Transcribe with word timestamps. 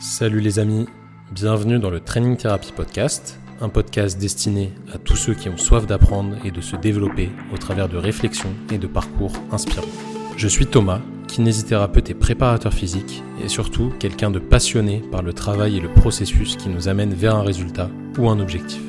Salut 0.00 0.38
les 0.38 0.60
amis, 0.60 0.86
bienvenue 1.32 1.80
dans 1.80 1.90
le 1.90 1.98
Training 1.98 2.36
Therapy 2.36 2.70
Podcast, 2.70 3.40
un 3.60 3.68
podcast 3.68 4.16
destiné 4.16 4.72
à 4.94 4.98
tous 4.98 5.16
ceux 5.16 5.34
qui 5.34 5.48
ont 5.48 5.56
soif 5.56 5.88
d'apprendre 5.88 6.36
et 6.44 6.52
de 6.52 6.60
se 6.60 6.76
développer 6.76 7.32
au 7.52 7.56
travers 7.56 7.88
de 7.88 7.96
réflexions 7.96 8.54
et 8.70 8.78
de 8.78 8.86
parcours 8.86 9.32
inspirants. 9.50 9.88
Je 10.36 10.46
suis 10.46 10.66
Thomas, 10.66 11.00
kinésithérapeute 11.26 12.10
et 12.10 12.14
préparateur 12.14 12.72
physique, 12.72 13.24
et 13.44 13.48
surtout 13.48 13.92
quelqu'un 13.98 14.30
de 14.30 14.38
passionné 14.38 15.02
par 15.10 15.22
le 15.22 15.32
travail 15.32 15.78
et 15.78 15.80
le 15.80 15.92
processus 15.92 16.54
qui 16.54 16.68
nous 16.68 16.86
amène 16.86 17.12
vers 17.12 17.34
un 17.34 17.42
résultat 17.42 17.90
ou 18.18 18.30
un 18.30 18.38
objectif. 18.38 18.82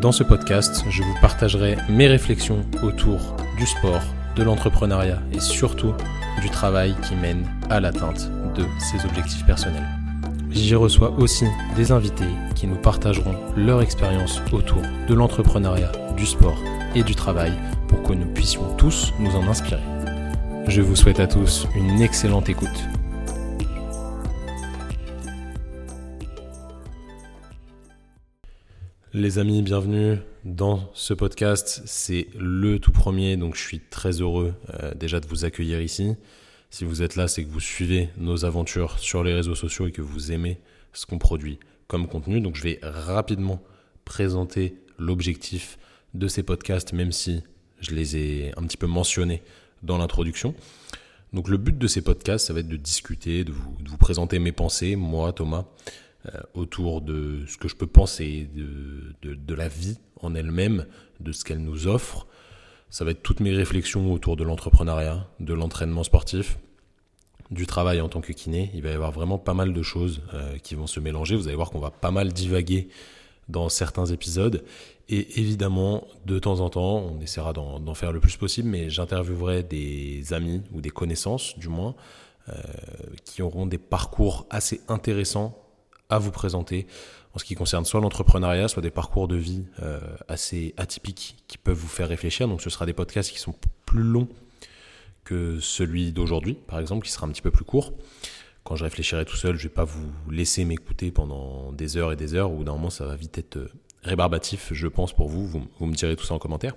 Dans 0.00 0.12
ce 0.12 0.22
podcast, 0.22 0.82
je 0.88 1.02
vous 1.02 1.14
partagerai 1.20 1.76
mes 1.90 2.06
réflexions 2.06 2.64
autour 2.82 3.36
du 3.58 3.66
sport, 3.66 4.00
de 4.34 4.44
l'entrepreneuriat 4.44 5.20
et 5.34 5.40
surtout 5.40 5.92
du 6.40 6.48
travail 6.48 6.94
qui 7.06 7.16
mène 7.16 7.44
à 7.68 7.80
l'atteinte 7.80 8.30
de 8.54 8.64
ses 8.78 9.04
objectifs 9.04 9.44
personnels. 9.46 9.86
J'y 10.50 10.74
reçois 10.74 11.12
aussi 11.12 11.46
des 11.76 11.92
invités 11.92 12.24
qui 12.54 12.66
nous 12.66 12.76
partageront 12.76 13.36
leur 13.56 13.82
expérience 13.82 14.40
autour 14.52 14.82
de 15.08 15.14
l'entrepreneuriat, 15.14 15.92
du 16.16 16.26
sport 16.26 16.58
et 16.94 17.02
du 17.02 17.14
travail 17.14 17.52
pour 17.88 18.02
que 18.02 18.12
nous 18.12 18.26
puissions 18.32 18.74
tous 18.76 19.12
nous 19.20 19.36
en 19.36 19.46
inspirer. 19.46 19.82
Je 20.66 20.82
vous 20.82 20.96
souhaite 20.96 21.20
à 21.20 21.26
tous 21.26 21.66
une 21.76 22.00
excellente 22.00 22.48
écoute. 22.48 22.68
Les 29.12 29.38
amis, 29.38 29.62
bienvenue 29.62 30.18
dans 30.44 30.88
ce 30.94 31.14
podcast. 31.14 31.82
C'est 31.84 32.28
le 32.38 32.78
tout 32.78 32.92
premier, 32.92 33.36
donc 33.36 33.56
je 33.56 33.60
suis 33.60 33.80
très 33.80 34.20
heureux 34.20 34.54
euh, 34.82 34.94
déjà 34.94 35.18
de 35.18 35.26
vous 35.26 35.44
accueillir 35.44 35.80
ici. 35.80 36.16
Si 36.70 36.84
vous 36.84 37.02
êtes 37.02 37.16
là, 37.16 37.26
c'est 37.26 37.44
que 37.44 37.50
vous 37.50 37.60
suivez 37.60 38.10
nos 38.16 38.44
aventures 38.44 39.00
sur 39.00 39.24
les 39.24 39.34
réseaux 39.34 39.56
sociaux 39.56 39.88
et 39.88 39.92
que 39.92 40.02
vous 40.02 40.30
aimez 40.30 40.60
ce 40.92 41.04
qu'on 41.04 41.18
produit 41.18 41.58
comme 41.88 42.06
contenu. 42.06 42.40
Donc 42.40 42.54
je 42.54 42.62
vais 42.62 42.78
rapidement 42.82 43.60
présenter 44.04 44.76
l'objectif 44.96 45.78
de 46.14 46.28
ces 46.28 46.44
podcasts, 46.44 46.92
même 46.92 47.10
si 47.10 47.42
je 47.80 47.90
les 47.90 48.16
ai 48.16 48.52
un 48.56 48.62
petit 48.62 48.76
peu 48.76 48.86
mentionnés 48.86 49.42
dans 49.82 49.98
l'introduction. 49.98 50.54
Donc 51.32 51.48
le 51.48 51.56
but 51.56 51.76
de 51.76 51.86
ces 51.88 52.02
podcasts, 52.02 52.46
ça 52.46 52.52
va 52.52 52.60
être 52.60 52.68
de 52.68 52.76
discuter, 52.76 53.42
de 53.42 53.52
vous, 53.52 53.96
présenter 53.98 54.38
mes 54.38 54.52
pensées, 54.52 54.94
moi, 54.94 55.32
Thomas, 55.32 55.66
euh, 56.26 56.40
autour 56.54 57.00
de 57.00 57.44
ce 57.48 57.56
que 57.56 57.66
je 57.66 57.74
peux 57.74 57.86
penser 57.86 58.48
de, 58.54 59.34
de 59.34 59.54
la 59.54 59.66
vie 59.66 59.98
en 60.20 60.36
elle-même, 60.36 60.86
de 61.18 61.32
ce 61.32 61.44
qu'elle 61.44 61.62
nous 61.62 61.88
offre, 61.88 62.26
ça 62.90 63.04
va 63.04 63.12
être 63.12 63.22
toutes 63.22 63.40
mes 63.40 63.52
réflexions 63.52 64.12
autour 64.12 64.36
de 64.36 64.44
l'entrepreneuriat, 64.44 65.26
de 65.38 65.54
l'entraînement 65.54 66.02
sportif, 66.02 66.58
du 67.50 67.66
travail 67.66 68.00
en 68.00 68.08
tant 68.08 68.20
que 68.20 68.32
kiné. 68.32 68.70
Il 68.74 68.82
va 68.82 68.90
y 68.90 68.92
avoir 68.92 69.12
vraiment 69.12 69.38
pas 69.38 69.54
mal 69.54 69.72
de 69.72 69.82
choses 69.82 70.22
euh, 70.34 70.58
qui 70.58 70.74
vont 70.74 70.86
se 70.86 71.00
mélanger. 71.00 71.36
Vous 71.36 71.46
allez 71.48 71.56
voir 71.56 71.70
qu'on 71.70 71.80
va 71.80 71.90
pas 71.90 72.10
mal 72.10 72.32
divaguer 72.32 72.88
dans 73.48 73.68
certains 73.68 74.06
épisodes. 74.06 74.64
Et 75.08 75.40
évidemment, 75.40 76.06
de 76.26 76.38
temps 76.38 76.60
en 76.60 76.70
temps, 76.70 76.98
on 76.98 77.20
essaiera 77.20 77.52
d'en 77.52 77.94
faire 77.94 78.12
le 78.12 78.20
plus 78.20 78.36
possible, 78.36 78.68
mais 78.68 78.90
j'interviewerai 78.90 79.64
des 79.64 80.32
amis 80.32 80.62
ou 80.72 80.80
des 80.80 80.90
connaissances, 80.90 81.58
du 81.58 81.68
moins, 81.68 81.96
euh, 82.48 82.54
qui 83.24 83.42
auront 83.42 83.66
des 83.66 83.78
parcours 83.78 84.46
assez 84.50 84.80
intéressants 84.88 85.58
à 86.08 86.18
vous 86.18 86.30
présenter 86.30 86.86
en 87.34 87.38
ce 87.38 87.44
qui 87.44 87.54
concerne 87.54 87.84
soit 87.84 88.00
l'entrepreneuriat, 88.00 88.68
soit 88.68 88.82
des 88.82 88.90
parcours 88.90 89.28
de 89.28 89.36
vie 89.36 89.64
euh, 89.82 90.00
assez 90.28 90.74
atypiques 90.76 91.36
qui 91.46 91.58
peuvent 91.58 91.76
vous 91.76 91.88
faire 91.88 92.08
réfléchir. 92.08 92.48
Donc 92.48 92.60
ce 92.60 92.70
sera 92.70 92.86
des 92.86 92.92
podcasts 92.92 93.30
qui 93.30 93.38
sont 93.38 93.54
plus 93.86 94.02
longs 94.02 94.28
que 95.24 95.60
celui 95.60 96.12
d'aujourd'hui, 96.12 96.54
par 96.54 96.80
exemple, 96.80 97.06
qui 97.06 97.12
sera 97.12 97.26
un 97.26 97.30
petit 97.30 97.42
peu 97.42 97.52
plus 97.52 97.64
court. 97.64 97.92
Quand 98.64 98.74
je 98.74 98.84
réfléchirai 98.84 99.24
tout 99.24 99.36
seul, 99.36 99.56
je 99.56 99.64
ne 99.64 99.68
vais 99.68 99.74
pas 99.74 99.84
vous 99.84 100.10
laisser 100.30 100.64
m'écouter 100.64 101.12
pendant 101.12 101.72
des 101.72 101.96
heures 101.96 102.12
et 102.12 102.16
des 102.16 102.34
heures, 102.34 102.50
ou 102.50 102.64
normalement 102.64 102.90
ça 102.90 103.06
va 103.06 103.14
vite 103.14 103.38
être 103.38 103.56
euh, 103.56 103.70
rébarbatif, 104.02 104.72
je 104.72 104.88
pense, 104.88 105.12
pour 105.12 105.28
vous. 105.28 105.46
Vous, 105.46 105.86
me 105.86 105.94
direz 105.94 106.16
tout 106.16 106.24
ça 106.24 106.34
en 106.34 106.38
commentaire. 106.38 106.74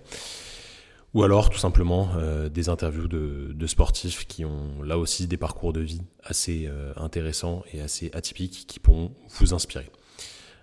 Ou 1.15 1.23
alors 1.23 1.49
tout 1.49 1.59
simplement 1.59 2.09
euh, 2.15 2.49
des 2.49 2.69
interviews 2.69 3.07
de, 3.07 3.67
sportifs 3.67 4.27
qui 4.27 4.45
ont 4.45 4.83
là 4.83 4.97
aussi 4.97 5.25
des 5.27 5.37
parcours 5.37 5.73
de 5.73 5.79
vie 5.79 6.01
assez 6.23 6.69
intéressants 6.95 7.63
et 7.73 7.81
assez 7.81 8.11
atypiques 8.13 8.65
qui 8.67 8.79
pourront 8.79 9.13
vous 9.39 9.53
inspirer. 9.53 9.89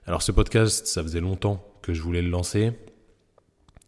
Alors 0.06 0.22
ce 0.22 0.32
podcast, 0.32 0.86
ça 0.86 1.02
faisait 1.02 1.20
longtemps 1.20 1.62
que 1.82 1.92
je 1.92 2.00
voulais 2.00 2.22
le 2.22 2.30
lancer. 2.30 2.72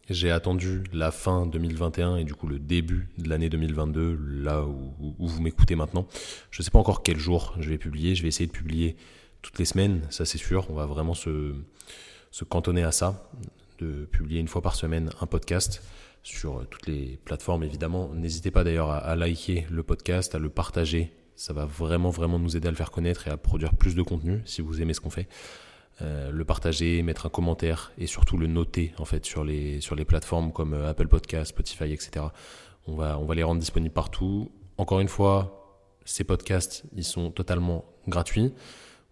J'ai 0.09 0.29
attendu 0.31 0.83
la 0.93 1.11
fin 1.11 1.47
2021 1.47 2.17
et 2.17 2.23
du 2.23 2.35
coup 2.35 2.47
le 2.47 2.59
début 2.59 3.09
de 3.17 3.29
l'année 3.29 3.49
2022, 3.49 4.19
là 4.21 4.63
où, 4.63 5.15
vous 5.17 5.41
m'écoutez 5.41 5.75
maintenant. 5.75 6.07
Je 6.51 6.61
ne 6.61 6.63
sais 6.63 6.71
pas 6.71 6.79
encore 6.79 7.03
quel 7.03 7.17
jour 7.17 7.55
je 7.59 7.69
vais 7.69 7.77
publier. 7.77 8.13
Je 8.13 8.21
vais 8.21 8.27
essayer 8.27 8.45
de 8.45 8.51
publier 8.51 8.95
toutes 9.41 9.57
les 9.57 9.65
semaines, 9.65 10.01
ça 10.11 10.25
c'est 10.25 10.37
sûr. 10.37 10.67
On 10.69 10.75
va 10.75 10.85
vraiment 10.85 11.15
se, 11.15 11.55
se 12.31 12.43
cantonner 12.43 12.83
à 12.83 12.91
ça, 12.91 13.29
de 13.79 14.05
publier 14.05 14.39
une 14.39 14.47
fois 14.47 14.61
par 14.61 14.75
semaine 14.75 15.09
un 15.19 15.25
podcast 15.25 15.81
sur 16.21 16.65
toutes 16.69 16.85
les 16.85 17.19
plateformes 17.25 17.63
évidemment. 17.63 18.11
N'hésitez 18.13 18.51
pas 18.51 18.63
d'ailleurs 18.63 18.91
à, 18.91 18.97
à, 18.97 19.15
liker 19.15 19.65
le 19.71 19.81
podcast, 19.81 20.35
à 20.35 20.39
le 20.39 20.49
partager. 20.49 21.11
Ça 21.35 21.53
va 21.53 21.65
vraiment 21.65 22.11
vraiment 22.11 22.37
nous 22.37 22.55
aider 22.55 22.67
à 22.67 22.71
le 22.71 22.77
faire 22.77 22.91
connaître 22.91 23.27
et 23.27 23.31
à 23.31 23.37
produire 23.37 23.73
plus 23.73 23.95
de 23.95 24.03
contenu 24.03 24.41
si 24.45 24.61
vous 24.61 24.79
aimez 24.79 24.93
ce 24.93 25.01
qu'on 25.01 25.09
fait. 25.09 25.27
Euh, 26.01 26.31
le 26.31 26.43
partager, 26.43 27.03
mettre 27.03 27.27
un 27.27 27.29
commentaire 27.29 27.91
et 27.99 28.07
surtout 28.07 28.37
le 28.37 28.47
noter 28.47 28.93
en 28.97 29.05
fait 29.05 29.25
sur 29.25 29.43
les, 29.43 29.79
sur 29.79 29.95
les 29.95 30.05
plateformes 30.05 30.51
comme 30.51 30.73
euh, 30.73 30.89
Apple 30.89 31.07
Podcast, 31.07 31.51
Spotify, 31.51 31.93
etc. 31.93 32.25
On 32.87 32.95
va, 32.95 33.19
on 33.19 33.25
va 33.25 33.35
les 33.35 33.43
rendre 33.43 33.59
disponibles 33.59 33.93
partout. 33.93 34.51
Encore 34.77 35.01
une 35.01 35.07
fois, 35.07 35.77
ces 36.03 36.23
podcasts, 36.23 36.83
ils 36.95 37.03
sont 37.03 37.29
totalement 37.29 37.85
gratuits. 38.07 38.53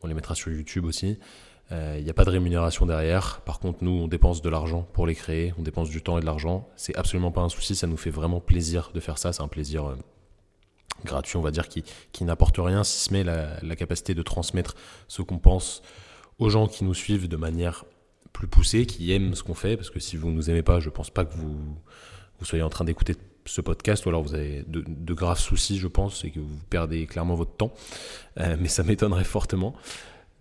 On 0.02 0.08
les 0.08 0.16
mettra 0.16 0.34
sur 0.34 0.52
YouTube 0.52 0.86
aussi. 0.86 1.20
Euh, 1.72 1.98
il 2.00 2.04
n'y 2.04 2.10
a 2.10 2.16
pas 2.16 2.26
de 2.26 2.32
rémunération 2.32 2.88
derrière. 2.88 3.42
Par 3.42 3.60
contre, 3.60 3.84
nous, 3.84 3.92
on 3.92 4.08
dépense 4.08 4.42
de 4.42 4.50
l'argent 4.50 4.82
pour 4.92 5.06
les 5.06 5.16
créer. 5.16 5.54
On 5.60 5.62
dépense 5.62 5.90
du 5.90 6.02
temps 6.02 6.18
et 6.18 6.22
de 6.22 6.26
l'argent. 6.26 6.68
C'est 6.76 6.96
absolument 6.96 7.32
pas 7.32 7.42
un 7.42 7.50
souci. 7.50 7.76
Ça 7.76 7.86
nous 7.86 7.96
fait 7.96 8.10
vraiment 8.10 8.42
plaisir 8.42 8.90
de 8.92 9.00
faire 9.00 9.20
ça. 9.20 9.32
C'est 9.32 9.44
un 9.44 9.48
plaisir 9.48 9.96
gratuit, 11.06 11.38
on 11.38 11.42
va 11.42 11.52
dire, 11.52 11.70
qui, 11.70 11.84
qui 12.12 12.24
n'apporte 12.24 12.58
rien, 12.58 12.84
si 12.84 13.06
ce 13.06 13.14
n'est 13.14 13.24
la 13.24 13.76
capacité 13.76 14.14
de 14.14 14.22
transmettre 14.22 14.76
ce 15.08 15.22
qu'on 15.22 15.40
pense 15.40 15.84
aux 16.42 16.50
gens 16.50 16.68
qui 16.68 16.84
nous 16.84 16.96
suivent 16.96 17.30
de 17.30 17.38
manière 17.38 17.86
plus 18.34 18.48
poussée, 18.48 18.88
qui 18.88 19.12
aiment 19.14 19.36
ce 19.36 19.44
qu'on 19.44 19.54
fait, 19.54 19.78
parce 19.78 19.92
que 19.92 20.00
si 20.00 20.18
vous 20.18 20.30
ne 20.30 20.34
nous 20.34 20.50
aimez 20.50 20.64
pas, 20.64 20.80
je 20.80 20.90
ne 20.90 20.94
pense 20.94 21.12
pas 21.12 21.24
que 21.24 21.34
vous, 21.36 21.56
vous 22.40 22.46
soyez 22.46 22.64
en 22.64 22.70
train 22.70 22.84
d'écouter 22.84 23.16
ce 23.46 23.62
podcast, 23.62 24.06
ou 24.06 24.10
alors 24.10 24.24
vous 24.24 24.34
avez 24.34 24.64
de, 24.68 25.14
graves 25.14 25.40
soucis, 25.40 25.78
je 25.78 25.88
pense, 25.88 26.26
et 26.26 26.32
que 26.32 26.40
vous 26.40 26.58
perdez 26.72 27.06
clairement 27.06 27.36
votre 27.36 27.56
temps, 27.56 27.74
euh, 28.40 28.58
mais 28.60 28.70
ça 28.70 28.82
m'étonnerait 28.88 29.24
fortement. 29.24 29.76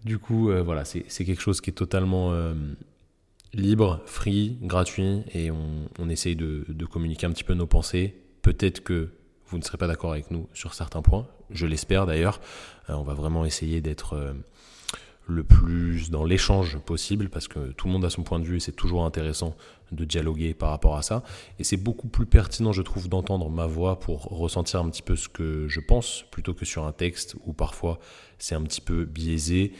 Du 0.06 0.19
coup, 0.19 0.50
euh, 0.50 0.62
voilà, 0.62 0.87
c'est 0.87 1.03
quelque 1.03 1.43
chose 1.43 1.60
qui 1.60 1.69
est 1.69 1.75
totalement 1.75 2.33
euh, 2.33 2.55
libre, 3.53 4.00
free, 4.06 4.56
gratuit, 4.62 5.22
et 5.34 5.50
on, 5.50 6.09
essaye 6.09 6.34
de, 6.34 6.65
communiquer 6.91 7.27
un 7.27 7.31
petit 7.33 7.44
peu 7.44 7.53
nos 7.53 7.66
pensées. 7.66 8.15
Peut-être 8.41 8.83
que 8.83 9.10
vous 9.49 9.59
ne 9.59 9.62
serez 9.62 9.77
pas 9.77 9.87
d'accord 9.87 10.12
avec 10.12 10.31
nous 10.31 10.49
sur 10.55 10.72
certains 10.72 11.03
points, 11.03 11.27
je 11.50 11.66
l'espère 11.66 12.06
d'ailleurs. 12.06 12.41
on 12.89 13.03
va 13.03 13.12
vraiment 13.12 13.44
essayer 13.44 13.83
d'être 13.83 14.34
le 15.26 15.44
plus 15.44 16.10
dans 16.10 16.25
l'échange 16.25 16.78
possible 16.78 17.28
parce 17.28 17.47
que 17.47 17.72
tout 17.72 17.86
le 17.86 17.92
monde 17.92 18.04
a 18.04 18.10
son 18.10 18.22
point 18.22 18.41
de 18.41 18.44
vue 18.44 18.56
et 18.56 18.60
c'est 18.60 18.72
toujours 18.72 19.04
intéressant 19.04 19.54
de 19.92 20.04
dialoguer 20.04 20.54
par 20.54 20.70
rapport 20.70 20.97
à 20.97 21.03
ça. 21.03 21.22
Et 21.58 21.64
c'est 21.64 21.76
beaucoup 21.76 22.08
plus 22.08 22.26
pertinent, 22.26 22.72
je 22.72 22.82
trouve, 22.82 23.08
d'entendre 23.08 23.48
ma 23.48 23.66
voix 23.66 23.98
pour 23.98 24.25
ressentir 24.25 24.80
un 24.80 24.91
petit 24.91 25.03
peu 25.03 25.16
ce 25.16 25.28
que 25.28 25.69
je 25.69 25.80
pense 25.80 26.25
plutôt 26.30 26.54
que 26.54 26.64
sur 26.64 26.84
un 26.84 26.92
texte 26.92 27.36
où 27.44 27.53
parfois 27.53 27.98
c'est 28.38 28.54
un 28.54 28.62
petit 28.62 28.80
peu 28.80 29.04
biaisé 29.04 29.72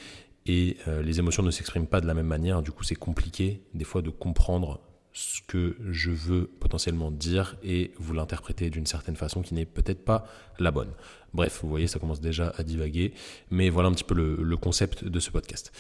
et 0.47 0.77
euh, 0.89 1.03
les 1.03 1.19
émotions 1.19 1.43
ne 1.43 1.51
s'expriment 1.51 1.87
pas 1.87 2.01
de 2.01 2.07
la 2.07 2.15
même 2.15 2.27
manière. 2.27 2.63
Du 2.63 2.73
coup, 2.73 2.85
c'est 2.85 2.95
compliqué 2.95 3.63
des 3.75 3.85
fois 3.85 4.03
de 4.03 4.11
comprendre 4.11 4.81
ce 5.13 5.41
que 5.47 5.77
je 5.91 6.11
veux 6.11 6.47
potentiellement 6.47 7.11
dire 7.11 7.57
et 7.63 7.93
vous 7.99 8.15
l'interpréter 8.15 8.71
d'une 8.71 8.87
certaine 8.87 9.17
façon 9.17 9.43
qui 9.43 9.55
n'est 9.55 9.67
peut-être 9.67 10.05
pas 10.05 10.27
la 10.59 10.71
bonne. 10.71 10.93
Bref, 11.35 11.61
vous 11.63 11.69
voyez, 11.69 11.87
ça 11.87 11.99
commence 11.99 12.21
déjà 12.21 12.53
à 12.57 12.63
divaguer, 12.63 13.13
mais 13.51 13.71
voilà 13.71 13.89
un 13.89 13.93
petit 13.93 14.05
peu 14.05 14.15
le, 14.15 14.57
concept 14.57 15.05
de 15.05 15.21
ce 15.21 15.31
podcast. 15.31 15.73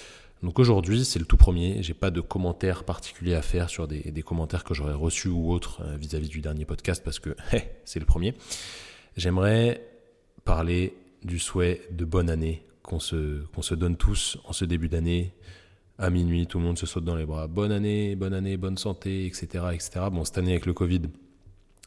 Donc 0.42 0.58
aujourd'hui, 0.58 1.04
c'est 1.04 1.18
le 1.18 1.26
tout 1.26 1.36
premier. 1.36 1.82
J'ai 1.82 1.94
pas 1.94 2.10
de 2.10 2.20
commentaires 2.20 2.84
particuliers 2.84 3.34
à 3.34 3.42
faire 3.42 3.68
sur 3.68 3.86
des, 3.86 4.22
commentaires 4.22 4.64
que 4.64 4.74
j'aurais 4.74 4.94
reçus 4.94 5.28
ou 5.28 5.52
autres 5.52 5.82
euh, 5.82 5.96
vis-à-vis 5.96 6.28
du 6.28 6.40
dernier 6.40 6.64
podcast 6.64 7.02
parce 7.04 7.18
que 7.18 7.36
c'est 7.84 8.00
le 8.00 8.06
premier. 8.06 8.34
J'aimerais 9.16 9.86
parler 10.44 10.96
du 11.22 11.38
souhait 11.38 11.82
de 11.90 12.04
bonne 12.04 12.30
année 12.30 12.64
qu'on 12.82 12.98
se 12.98 13.74
donne 13.74 13.96
tous 13.96 14.38
en 14.44 14.52
ce 14.52 14.64
début 14.64 14.88
d'année 14.88 15.34
à 16.00 16.08
minuit, 16.08 16.46
tout 16.46 16.58
le 16.58 16.64
monde 16.64 16.78
se 16.78 16.86
saute 16.86 17.04
dans 17.04 17.14
les 17.14 17.26
bras. 17.26 17.46
Bonne 17.46 17.70
année, 17.70 18.16
bonne 18.16 18.32
année, 18.32 18.56
bonne 18.56 18.78
santé, 18.78 19.26
etc. 19.26 19.66
etc. 19.74 20.06
Bon, 20.10 20.24
cette 20.24 20.38
année 20.38 20.52
avec 20.52 20.64
le 20.64 20.72
Covid, 20.72 21.02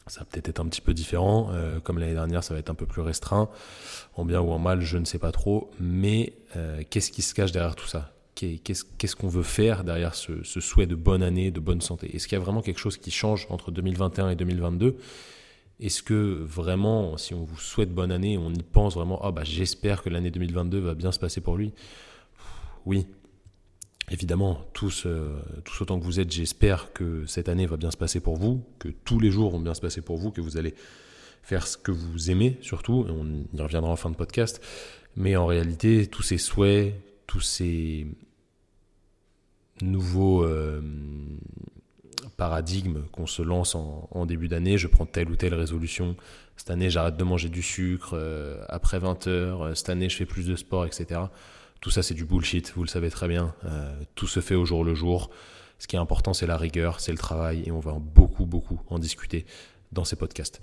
ça 0.06 0.20
va 0.20 0.26
peut-être 0.26 0.48
être 0.48 0.60
un 0.60 0.66
petit 0.66 0.80
peu 0.80 0.94
différent. 0.94 1.50
Euh, 1.52 1.80
comme 1.80 1.98
l'année 1.98 2.14
dernière, 2.14 2.44
ça 2.44 2.54
va 2.54 2.60
être 2.60 2.70
un 2.70 2.76
peu 2.76 2.86
plus 2.86 3.02
restreint. 3.02 3.50
En 4.14 4.24
bien 4.24 4.40
ou 4.40 4.52
en 4.52 4.60
mal, 4.60 4.80
je 4.80 4.98
ne 4.98 5.04
sais 5.04 5.18
pas 5.18 5.32
trop. 5.32 5.68
Mais 5.80 6.32
euh, 6.56 6.82
qu'est-ce 6.88 7.10
qui 7.10 7.22
se 7.22 7.34
cache 7.34 7.50
derrière 7.50 7.74
tout 7.74 7.88
ça? 7.88 8.12
Qu'est-ce 8.36 9.16
qu'on 9.16 9.28
veut 9.28 9.42
faire 9.42 9.84
derrière 9.84 10.14
ce, 10.14 10.42
ce, 10.42 10.60
souhait 10.60 10.86
de 10.86 10.96
bonne 10.96 11.22
année, 11.22 11.50
de 11.50 11.60
bonne 11.60 11.80
santé? 11.80 12.14
Est-ce 12.14 12.28
qu'il 12.28 12.36
y 12.36 12.40
a 12.40 12.44
vraiment 12.44 12.62
quelque 12.62 12.80
chose 12.80 12.96
qui 12.96 13.10
change 13.10 13.46
entre 13.50 13.70
2021 13.70 14.30
et 14.30 14.36
2022 14.36 14.96
est-ce 15.80 16.04
que 16.04 16.14
vraiment, 16.14 17.16
si 17.16 17.34
on 17.34 17.42
vous 17.42 17.58
souhaite 17.58 17.92
bonne 17.92 18.12
année, 18.12 18.38
on 18.38 18.52
y 18.52 18.62
pense 18.62 18.94
vraiment, 18.94 19.18
ah 19.24 19.32
bah 19.32 19.42
j'espère 19.42 20.04
que 20.04 20.08
l'année 20.08 20.30
2022 20.30 20.78
va 20.78 20.94
bien 20.94 21.10
se 21.10 21.18
passer 21.18 21.40
pour 21.40 21.56
lui? 21.56 21.72
Oui, 22.86 23.08
évidemment, 24.10 24.66
tous, 24.72 25.04
euh, 25.06 25.40
tous 25.64 25.82
autant 25.82 25.98
que 25.98 26.04
vous 26.04 26.20
êtes, 26.20 26.30
j'espère 26.30 26.92
que 26.92 27.24
cette 27.26 27.48
année 27.48 27.66
va 27.66 27.76
bien 27.76 27.90
se 27.90 27.96
passer 27.96 28.20
pour 28.20 28.36
vous, 28.36 28.64
que 28.78 28.88
tous 28.88 29.18
les 29.18 29.30
jours 29.30 29.50
vont 29.50 29.60
bien 29.60 29.74
se 29.74 29.80
passer 29.80 30.02
pour 30.02 30.16
vous, 30.16 30.30
que 30.30 30.40
vous 30.40 30.56
allez 30.56 30.74
faire 31.42 31.66
ce 31.66 31.76
que 31.76 31.90
vous 31.90 32.30
aimez 32.30 32.58
surtout, 32.60 33.06
et 33.08 33.10
on 33.10 33.26
y 33.56 33.60
reviendra 33.60 33.90
en 33.90 33.96
fin 33.96 34.10
de 34.10 34.16
podcast. 34.16 34.60
Mais 35.16 35.36
en 35.36 35.46
réalité, 35.46 36.06
tous 36.06 36.22
ces 36.22 36.38
souhaits, 36.38 36.94
tous 37.26 37.40
ces 37.40 38.06
nouveaux 39.80 40.44
euh, 40.44 40.80
paradigmes 42.36 43.02
qu'on 43.12 43.26
se 43.26 43.42
lance 43.42 43.74
en, 43.74 44.26
début 44.26 44.48
d'année, 44.48 44.78
je 44.78 44.86
prends 44.86 45.06
telle 45.06 45.30
ou 45.30 45.36
telle 45.36 45.54
résolution, 45.54 46.16
cette 46.56 46.70
année 46.70 46.90
j'arrête 46.90 47.16
de 47.16 47.24
manger 47.24 47.48
du 47.48 47.62
sucre 47.62 48.14
euh, 48.14 48.64
après 48.68 48.98
20 48.98 49.26
heures, 49.26 49.76
cette 49.76 49.88
année 49.88 50.08
je 50.08 50.16
fais 50.16 50.26
plus 50.26 50.46
de 50.46 50.56
sport, 50.56 50.86
etc. 50.86 51.20
Tout 51.84 51.90
ça 51.90 52.02
c'est 52.02 52.14
du 52.14 52.24
bullshit, 52.24 52.72
vous 52.76 52.82
le 52.82 52.88
savez 52.88 53.10
très 53.10 53.28
bien, 53.28 53.54
euh, 53.66 53.94
tout 54.14 54.26
se 54.26 54.40
fait 54.40 54.54
au 54.54 54.64
jour 54.64 54.84
le 54.84 54.94
jour. 54.94 55.28
Ce 55.78 55.86
qui 55.86 55.96
est 55.96 55.98
important 55.98 56.32
c'est 56.32 56.46
la 56.46 56.56
rigueur, 56.56 56.98
c'est 56.98 57.12
le 57.12 57.18
travail, 57.18 57.62
et 57.66 57.72
on 57.72 57.78
va 57.78 57.92
beaucoup 58.00 58.46
beaucoup 58.46 58.80
en 58.88 58.98
discuter 58.98 59.44
dans 59.92 60.02
ces 60.02 60.16
podcasts. 60.16 60.62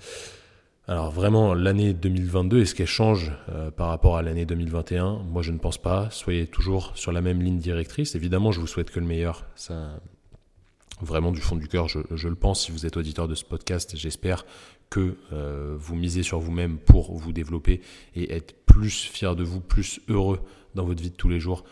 Alors 0.88 1.12
vraiment, 1.12 1.54
l'année 1.54 1.94
2022, 1.94 2.62
est-ce 2.62 2.74
qu'elle 2.74 2.88
change 2.88 3.32
euh, 3.50 3.70
par 3.70 3.90
rapport 3.90 4.18
à 4.18 4.24
l'année 4.24 4.46
2021 4.46 5.20
Moi, 5.20 5.44
je 5.44 5.52
ne 5.52 5.60
pense 5.60 5.78
pas. 5.78 6.10
Soyez 6.10 6.48
toujours 6.48 6.94
sur 6.96 7.12
la 7.12 7.22
même 7.22 7.40
ligne 7.44 7.60
directrice. 7.60 8.16
Évidemment, 8.16 8.52
je 8.52 8.60
vous 8.60 8.66
souhaite 8.66 8.90
que 8.90 9.00
le 9.00 9.06
meilleur. 9.06 9.46
Ça, 9.54 10.02
vraiment 11.02 11.32
du 11.32 11.40
fond 11.40 11.56
du 11.56 11.68
cœur, 11.68 11.88
je, 11.88 12.28
le 12.28 12.36
pense. 12.36 12.66
Si 12.66 12.72
vous 12.72 12.88
êtes 12.88 12.98
auditeur 12.98 13.28
de 13.28 13.36
ce 13.36 13.46
podcast, 13.46 13.96
j'espère 13.96 14.44
que 14.90 15.18
euh, 15.32 15.76
vous 15.78 15.96
misez 15.96 16.24
sur 16.24 16.40
vous-même 16.40 16.80
pour 16.80 17.16
vous 17.16 17.32
développer 17.32 17.82
et 18.16 18.34
être 18.34 18.56
plus 18.66 19.04
fier 19.04 19.36
de 19.36 19.44
vous, 19.44 19.62
plus 19.62 20.02
heureux 20.10 20.40
dans 20.76 20.86
votre 20.86 21.02
vie 21.02 21.12
de 21.12 21.16
tous 21.16 21.30
les 21.30 21.40
jours 21.40 21.64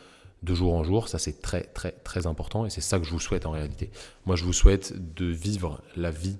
de 0.43 0.53
jour 0.53 0.73
en 0.73 0.83
jour. 0.83 1.07
Ça, 1.07 1.19
c'est 1.19 1.41
très, 1.41 1.63
très, 1.63 1.91
très 1.91 2.27
important 2.27 2.65
et 2.65 2.69
c'est 2.69 2.81
ça 2.81 2.99
que 2.99 3.05
je 3.05 3.11
vous 3.11 3.19
souhaite 3.19 3.45
en 3.45 3.51
réalité. 3.51 3.89
Moi, 4.25 4.35
je 4.35 4.43
vous 4.43 4.53
souhaite 4.53 4.93
de 5.15 5.25
vivre 5.25 5.81
la 5.95 6.11
vie 6.11 6.37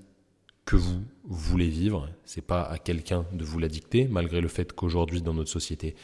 que 0.65 0.75
vous 0.75 1.03
voulez 1.23 1.67
vivre. 1.67 2.09
C'est 2.25 2.45
pas 2.45 2.61
à 2.61 2.77
quelqu'un 2.77 3.25
de 3.33 3.43
vous 3.43 3.59
la 3.59 3.67
dicter, 3.67 4.07
malgré 4.07 4.41
le 4.41 4.47
fait 4.47 4.73
qu'aujourd'hui, 4.73 5.21
dans 5.21 5.33
notre 5.33 5.49
société, 5.49 5.95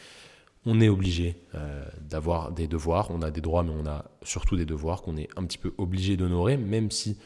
on 0.64 0.80
est 0.80 0.88
obligé 0.88 1.36
euh, 1.54 1.84
d'avoir 2.00 2.50
des 2.50 2.66
devoirs. 2.66 3.10
On 3.10 3.22
a 3.22 3.30
des 3.30 3.40
droits, 3.40 3.62
mais 3.62 3.72
on 3.78 3.86
a 3.86 4.04
surtout 4.22 4.56
des 4.56 4.64
devoirs 4.64 5.02
qu'on 5.02 5.16
est 5.16 5.28
un 5.36 5.44
petit 5.44 5.58
peu 5.58 5.72
obligé 5.78 6.16
d'honorer, 6.16 6.56
même 6.56 6.90
si, 6.90 7.16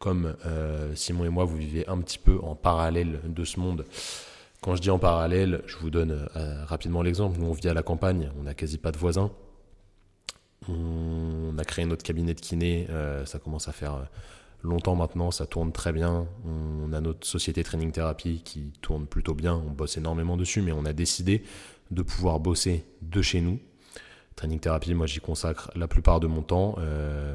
comme 0.00 0.34
euh, 0.44 0.94
Simon 0.96 1.24
et 1.24 1.28
moi, 1.28 1.44
vous 1.44 1.56
vivez 1.56 1.86
un 1.86 1.98
petit 1.98 2.18
peu 2.18 2.40
en 2.42 2.56
parallèle 2.56 3.20
de 3.24 3.44
ce 3.44 3.60
monde. 3.60 3.84
Quand 4.60 4.74
je 4.74 4.82
dis 4.82 4.90
en 4.90 4.98
parallèle, 4.98 5.62
je 5.66 5.76
vous 5.76 5.90
donne 5.90 6.28
euh, 6.36 6.64
rapidement 6.64 7.02
l'exemple. 7.02 7.38
Nous, 7.38 7.46
on 7.46 7.52
vit 7.52 7.68
à 7.68 7.74
la 7.74 7.82
campagne, 7.82 8.30
on 8.38 8.42
n'a 8.42 8.54
quasi 8.54 8.78
pas 8.78 8.92
de 8.92 8.98
voisins. 8.98 9.30
On 10.68 11.56
a 11.56 11.64
créé 11.64 11.86
notre 11.86 12.02
cabinet 12.02 12.34
de 12.34 12.40
kiné, 12.40 12.88
ça 13.24 13.38
commence 13.38 13.68
à 13.68 13.72
faire 13.72 14.08
longtemps 14.62 14.96
maintenant, 14.96 15.30
ça 15.30 15.46
tourne 15.46 15.72
très 15.72 15.92
bien. 15.92 16.26
On 16.44 16.92
a 16.92 17.00
notre 17.00 17.26
société 17.26 17.62
Training 17.62 17.92
Therapy 17.92 18.42
qui 18.44 18.72
tourne 18.82 19.06
plutôt 19.06 19.34
bien, 19.34 19.54
on 19.54 19.70
bosse 19.70 19.96
énormément 19.96 20.36
dessus, 20.36 20.62
mais 20.62 20.72
on 20.72 20.84
a 20.84 20.92
décidé 20.92 21.42
de 21.90 22.02
pouvoir 22.02 22.40
bosser 22.40 22.84
de 23.02 23.22
chez 23.22 23.40
nous. 23.40 23.58
Training 24.38 24.60
Therapy, 24.60 24.94
moi 24.94 25.08
j'y 25.08 25.18
consacre 25.18 25.68
la 25.74 25.88
plupart 25.88 26.20
de 26.20 26.28
mon 26.28 26.42
temps, 26.42 26.76
euh, 26.78 27.34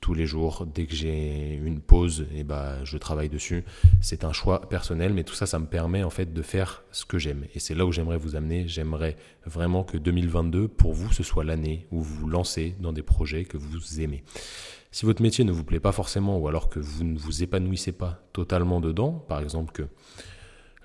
tous 0.00 0.14
les 0.14 0.26
jours. 0.26 0.64
Dès 0.72 0.86
que 0.86 0.94
j'ai 0.94 1.54
une 1.54 1.80
pause, 1.80 2.24
eh 2.36 2.44
ben, 2.44 2.84
je 2.84 2.96
travaille 2.98 3.28
dessus. 3.28 3.64
C'est 4.00 4.22
un 4.22 4.32
choix 4.32 4.60
personnel, 4.68 5.12
mais 5.12 5.24
tout 5.24 5.34
ça, 5.34 5.46
ça 5.46 5.58
me 5.58 5.66
permet 5.66 6.04
en 6.04 6.10
fait 6.10 6.32
de 6.32 6.42
faire 6.42 6.84
ce 6.92 7.04
que 7.04 7.18
j'aime. 7.18 7.46
Et 7.56 7.58
c'est 7.58 7.74
là 7.74 7.84
où 7.84 7.90
j'aimerais 7.90 8.16
vous 8.16 8.36
amener. 8.36 8.68
J'aimerais 8.68 9.16
vraiment 9.44 9.82
que 9.82 9.98
2022, 9.98 10.68
pour 10.68 10.92
vous, 10.92 11.12
ce 11.12 11.24
soit 11.24 11.42
l'année 11.42 11.88
où 11.90 12.00
vous 12.00 12.14
vous 12.14 12.28
lancez 12.28 12.76
dans 12.78 12.92
des 12.92 13.02
projets 13.02 13.44
que 13.44 13.56
vous 13.56 14.00
aimez. 14.00 14.22
Si 14.92 15.04
votre 15.04 15.22
métier 15.22 15.44
ne 15.44 15.50
vous 15.50 15.64
plaît 15.64 15.80
pas 15.80 15.90
forcément 15.90 16.38
ou 16.38 16.46
alors 16.46 16.68
que 16.68 16.78
vous 16.78 17.02
ne 17.02 17.18
vous 17.18 17.42
épanouissez 17.42 17.90
pas 17.90 18.22
totalement 18.32 18.80
dedans, 18.80 19.10
par 19.10 19.40
exemple 19.40 19.72
que 19.72 19.82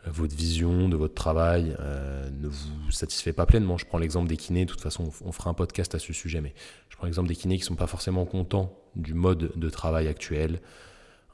votre 0.06 0.36
vision 0.36 0.90
de 0.90 0.96
votre 0.96 1.14
travail 1.14 1.76
euh, 1.80 2.30
ne 2.32 2.48
vous 2.48 2.92
satisfait 2.92 3.34
pas 3.34 3.46
pleinement. 3.46 3.78
Je 3.78 3.86
prends 3.86 3.98
l'exemple 3.98 4.28
des 4.28 4.38
kinés, 4.38 4.66
de 4.66 4.72
toute 4.72 4.82
façon 4.82 5.12
on 5.24 5.32
fera 5.32 5.50
un 5.50 5.54
podcast 5.54 5.94
à 5.96 6.00
ce 6.00 6.14
sujet, 6.14 6.42
mais 6.42 6.54
je 6.90 6.98
prends 6.98 7.06
l'exemple 7.06 7.28
des 7.28 7.36
kinés 7.36 7.58
qui 7.58 7.64
ne 7.64 7.68
sont 7.68 7.76
pas 7.76 7.88
forcément 7.88 8.26
contents 8.26 8.74
du 8.96 9.14
mode 9.14 9.52
de 9.56 9.70
travail 9.70 10.08
actuel, 10.08 10.60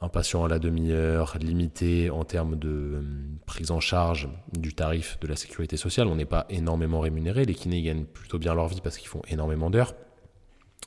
un 0.00 0.08
patient 0.08 0.44
à 0.44 0.48
la 0.48 0.58
demi-heure, 0.58 1.36
limité 1.40 2.10
en 2.10 2.24
termes 2.24 2.56
de 2.56 2.68
euh, 2.68 3.02
prise 3.46 3.70
en 3.70 3.80
charge 3.80 4.28
du 4.56 4.74
tarif 4.74 5.18
de 5.20 5.26
la 5.26 5.36
sécurité 5.36 5.76
sociale. 5.76 6.06
On 6.06 6.16
n'est 6.16 6.24
pas 6.24 6.46
énormément 6.50 7.00
rémunéré, 7.00 7.44
les 7.44 7.54
kinés 7.54 7.82
gagnent 7.82 8.04
plutôt 8.04 8.38
bien 8.38 8.54
leur 8.54 8.68
vie 8.68 8.80
parce 8.80 8.98
qu'ils 8.98 9.08
font 9.08 9.22
énormément 9.28 9.70
d'heures, 9.70 9.94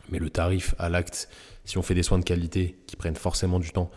mais 0.09 0.19
le 0.19 0.29
tarif 0.29 0.75
à 0.77 0.89
l'acte 0.89 1.29
si 1.65 1.77
on 1.77 1.81
fait 1.81 1.93
des 1.93 2.03
soins 2.03 2.19
de 2.19 2.23
qualité 2.23 2.77
qui 2.87 2.95
prennent 2.95 3.15
forcément 3.15 3.59
du 3.59 3.71
temps, 3.71 3.91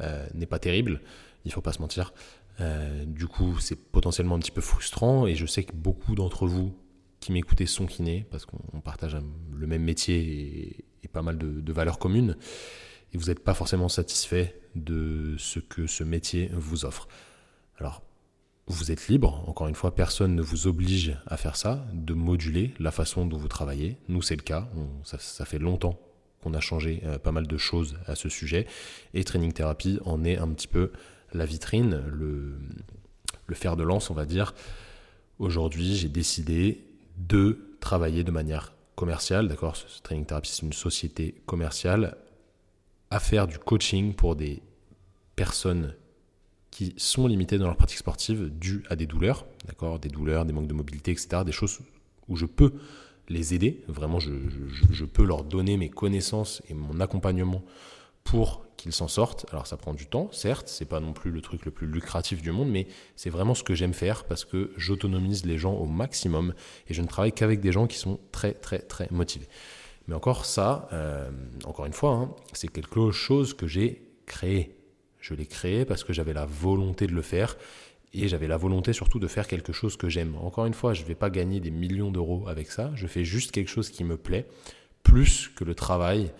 euh, 0.00 0.26
n'est 0.34 0.46
pas 0.46 0.58
terrible, 0.58 1.00
il 1.44 1.52
faut 1.52 1.60
pas 1.60 1.72
se 1.72 1.80
mentir. 1.80 2.12
Euh, 2.60 3.04
du 3.04 3.26
coup, 3.26 3.58
c'est 3.58 3.76
potentiellement 3.76 4.34
un 4.34 4.38
petit 4.38 4.50
peu 4.50 4.60
frustrant 4.60 5.26
et 5.26 5.34
je 5.34 5.46
sais 5.46 5.64
que 5.64 5.72
beaucoup 5.72 6.14
d'entre 6.14 6.46
vous 6.46 6.74
qui 7.20 7.32
m'écoutez 7.32 7.66
sont 7.66 7.86
kinés 7.86 8.26
parce 8.30 8.46
qu'on 8.46 8.80
partage 8.80 9.16
le 9.54 9.66
même 9.66 9.82
métier 9.82 10.84
et, 11.02 11.08
pas 11.08 11.22
mal 11.22 11.38
de, 11.38 11.72
valeurs 11.72 11.98
communes 11.98 12.36
et 13.12 13.18
vous 13.18 13.26
n'êtes 13.26 13.40
pas 13.40 13.54
forcément 13.54 13.88
satisfait 13.88 14.60
de 14.76 15.34
ce 15.38 15.58
que 15.58 15.86
ce 15.86 16.04
métier 16.04 16.50
vous 16.52 16.84
offre. 16.84 17.08
Alors, 17.78 18.02
vous 18.68 18.92
êtes 18.92 19.08
libre, 19.08 19.42
encore 19.48 19.66
une 19.66 19.74
fois, 19.74 19.94
personne 19.94 20.36
ne 20.36 20.42
vous 20.42 20.68
oblige 20.68 21.16
à 21.26 21.36
faire 21.36 21.56
ça, 21.56 21.84
de 21.92 22.14
moduler 22.14 22.72
la 22.78 22.92
façon 22.92 23.26
dont 23.26 23.36
vous 23.36 23.48
travaillez. 23.48 23.96
Nous, 24.08 24.22
c'est 24.22 24.36
le 24.36 24.42
cas, 24.42 24.68
ça 25.02 25.44
fait 25.44 25.58
longtemps 25.58 25.98
qu'on 26.42 26.54
a 26.54 26.60
changé 26.60 27.02
euh, 27.04 27.18
pas 27.18 27.32
mal 27.32 27.46
de 27.46 27.56
choses 27.56 27.98
à 28.06 28.14
ce 28.14 28.28
sujet. 28.28 28.66
Et 29.14 29.24
Training 29.24 29.52
Therapy 29.52 29.98
en 30.04 30.24
est 30.24 30.38
un 30.38 30.48
petit 30.48 30.68
peu 30.68 30.92
la 31.32 31.44
vitrine, 31.44 32.02
le, 32.08 32.58
fer 33.54 33.76
de 33.76 33.82
lance, 33.82 34.10
on 34.10 34.14
va 34.14 34.26
dire. 34.26 34.54
Aujourd'hui, 35.38 35.96
j'ai 35.96 36.08
décidé 36.08 36.84
de 37.16 37.76
travailler 37.80 38.24
de 38.24 38.30
manière 38.30 38.72
commerciale, 38.94 39.48
d'accord 39.48 39.76
Training 40.02 40.24
Therapy, 40.24 40.50
c'est 40.50 40.62
une 40.62 40.72
société 40.72 41.34
commerciale, 41.46 42.16
à 43.10 43.18
faire 43.18 43.46
du 43.46 43.58
coaching 43.58 44.14
pour 44.14 44.36
des 44.36 44.62
personnes 45.34 45.94
qui 46.70 46.94
sont 46.96 47.26
limitées 47.26 47.58
dans 47.58 47.66
leur 47.66 47.76
pratique 47.76 47.98
sportive 47.98 48.50
dues 48.50 48.84
à 48.88 48.96
des 48.96 49.06
douleurs, 49.06 49.46
d'accord 49.66 49.98
Des 49.98 50.08
douleurs, 50.08 50.44
des 50.44 50.52
manques 50.52 50.68
de 50.68 50.74
mobilité, 50.74 51.10
etc. 51.10 51.42
Des 51.44 51.52
choses 51.52 51.80
où 52.28 52.36
je 52.36 52.46
peux 52.46 52.72
les 53.28 53.54
aider. 53.54 53.82
Vraiment, 53.88 54.18
je, 54.20 55.04
peux 55.04 55.24
leur 55.24 55.44
donner 55.44 55.76
mes 55.76 55.88
connaissances 55.88 56.62
et 56.68 56.74
mon 56.74 57.00
accompagnement 57.00 57.62
pour 58.24 58.64
qu'ils 58.80 58.92
s'en 58.92 59.08
sortent. 59.08 59.46
Alors 59.50 59.66
ça 59.66 59.76
prend 59.76 59.94
du 59.94 60.06
temps, 60.06 60.28
certes, 60.32 60.68
c'est 60.68 60.84
pas 60.84 61.00
non 61.00 61.12
plus 61.12 61.30
le 61.30 61.40
truc 61.40 61.64
le 61.64 61.70
plus 61.70 61.86
lucratif 61.86 62.42
du 62.42 62.52
monde, 62.52 62.70
mais 62.70 62.86
c'est 63.16 63.30
vraiment 63.30 63.54
ce 63.54 63.62
que 63.62 63.74
j'aime 63.74 63.94
faire 63.94 64.24
parce 64.24 64.44
que 64.44 64.72
j'autonomise 64.76 65.44
les 65.44 65.58
gens 65.58 65.74
au 65.74 65.86
maximum 65.86 66.54
et 66.88 66.94
je 66.94 67.02
ne 67.02 67.06
travaille 67.06 67.32
qu'avec 67.32 67.60
des 67.60 67.72
gens 67.72 67.86
qui 67.86 67.98
sont 67.98 68.18
très 68.32 68.52
très 68.52 68.78
très 68.78 69.08
motivés. 69.10 69.48
Mais 70.08 70.14
encore 70.14 70.44
ça, 70.44 70.88
euh, 70.92 71.30
encore 71.64 71.86
une 71.86 71.92
fois, 71.92 72.12
hein, 72.12 72.34
c'est 72.52 72.68
quelque 72.68 73.10
chose 73.10 73.54
que 73.54 73.66
j'ai 73.66 74.02
créé. 74.26 74.76
Je 75.20 75.34
l'ai 75.34 75.46
créé 75.46 75.84
parce 75.84 76.02
que 76.02 76.12
j'avais 76.12 76.32
la 76.32 76.46
volonté 76.46 77.06
de 77.06 77.12
le 77.12 77.22
faire 77.22 77.56
et 78.12 78.26
j'avais 78.26 78.48
la 78.48 78.56
volonté 78.56 78.92
surtout 78.92 79.18
de 79.18 79.28
faire 79.28 79.46
quelque 79.46 79.72
chose 79.72 79.96
que 79.96 80.08
j'aime. 80.08 80.36
Encore 80.36 80.66
une 80.66 80.74
fois, 80.74 80.94
je 80.94 81.02
ne 81.02 81.06
vais 81.06 81.14
pas 81.14 81.30
gagner 81.30 81.60
des 81.60 81.70
millions 81.70 82.10
d'euros 82.10 82.48
avec 82.48 82.70
ça, 82.70 82.90
je 82.94 83.06
fais 83.06 83.24
juste 83.24 83.52
quelque 83.52 83.68
chose 83.68 83.90
qui 83.90 84.04
me 84.04 84.16
plaît, 84.16 84.46
plus 85.02 85.48
que 85.54 85.64
le 85.64 85.74
travail 85.74 86.32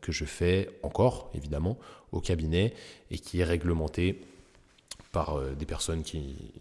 que 0.00 0.12
je 0.12 0.24
fais 0.24 0.68
encore, 0.82 1.30
évidemment, 1.34 1.78
au 2.12 2.20
cabinet 2.20 2.74
et 3.10 3.18
qui 3.18 3.40
est 3.40 3.44
réglementé 3.44 4.20
par 5.12 5.36
euh, 5.36 5.54
des 5.54 5.66
personnes 5.66 6.02
qui, 6.02 6.52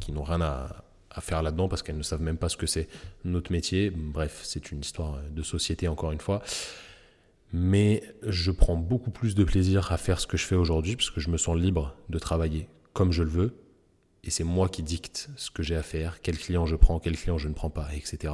qui 0.00 0.12
n'ont 0.12 0.22
rien 0.22 0.40
à, 0.40 0.84
à 1.10 1.20
faire 1.20 1.42
là-dedans 1.42 1.68
parce 1.68 1.82
qu'elles 1.82 1.98
ne 1.98 2.02
savent 2.02 2.22
même 2.22 2.38
pas 2.38 2.48
ce 2.48 2.56
que 2.56 2.66
c'est 2.66 2.88
notre 3.24 3.52
métier. 3.52 3.90
Bref, 3.90 4.40
c'est 4.44 4.70
une 4.70 4.80
histoire 4.80 5.18
de 5.30 5.42
société, 5.42 5.88
encore 5.88 6.12
une 6.12 6.20
fois. 6.20 6.42
Mais 7.52 8.02
je 8.26 8.50
prends 8.50 8.76
beaucoup 8.76 9.10
plus 9.10 9.34
de 9.34 9.44
plaisir 9.44 9.92
à 9.92 9.96
faire 9.96 10.18
ce 10.18 10.26
que 10.26 10.36
je 10.36 10.44
fais 10.44 10.56
aujourd'hui 10.56 10.96
parce 10.96 11.10
que 11.10 11.20
je 11.20 11.30
me 11.30 11.36
sens 11.36 11.56
libre 11.56 11.94
de 12.08 12.18
travailler 12.18 12.68
comme 12.94 13.12
je 13.12 13.22
le 13.22 13.28
veux, 13.28 13.54
et 14.26 14.30
c'est 14.30 14.44
moi 14.44 14.68
qui 14.68 14.82
dicte 14.82 15.28
ce 15.36 15.50
que 15.50 15.62
j'ai 15.62 15.76
à 15.76 15.82
faire, 15.82 16.20
quel 16.22 16.38
client 16.38 16.66
je 16.66 16.76
prends, 16.76 16.98
quel 16.98 17.16
client 17.16 17.36
je 17.38 17.48
ne 17.48 17.54
prends 17.54 17.70
pas, 17.70 17.88
etc. 17.94 18.32